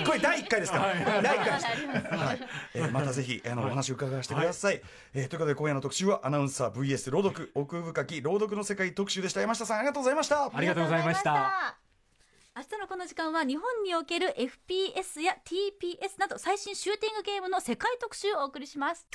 [0.06, 0.78] これ第1回ですか？
[0.78, 1.22] ら、はい。
[1.22, 2.40] 第1回ですはい、
[2.74, 4.80] えーまたぜひあの、お話を伺わせてください、
[5.14, 9.40] えーということで今夜の特集はアナウンサー VS 朗読奥深き朗読の世界特集でした。
[9.40, 10.50] 山下さんありがとうございました。
[10.52, 11.83] ありがとうございました。
[12.56, 19.08] 明日のこの時間は日本における FPS や TPS など最新シューティングゲームの世界特集をお送りします。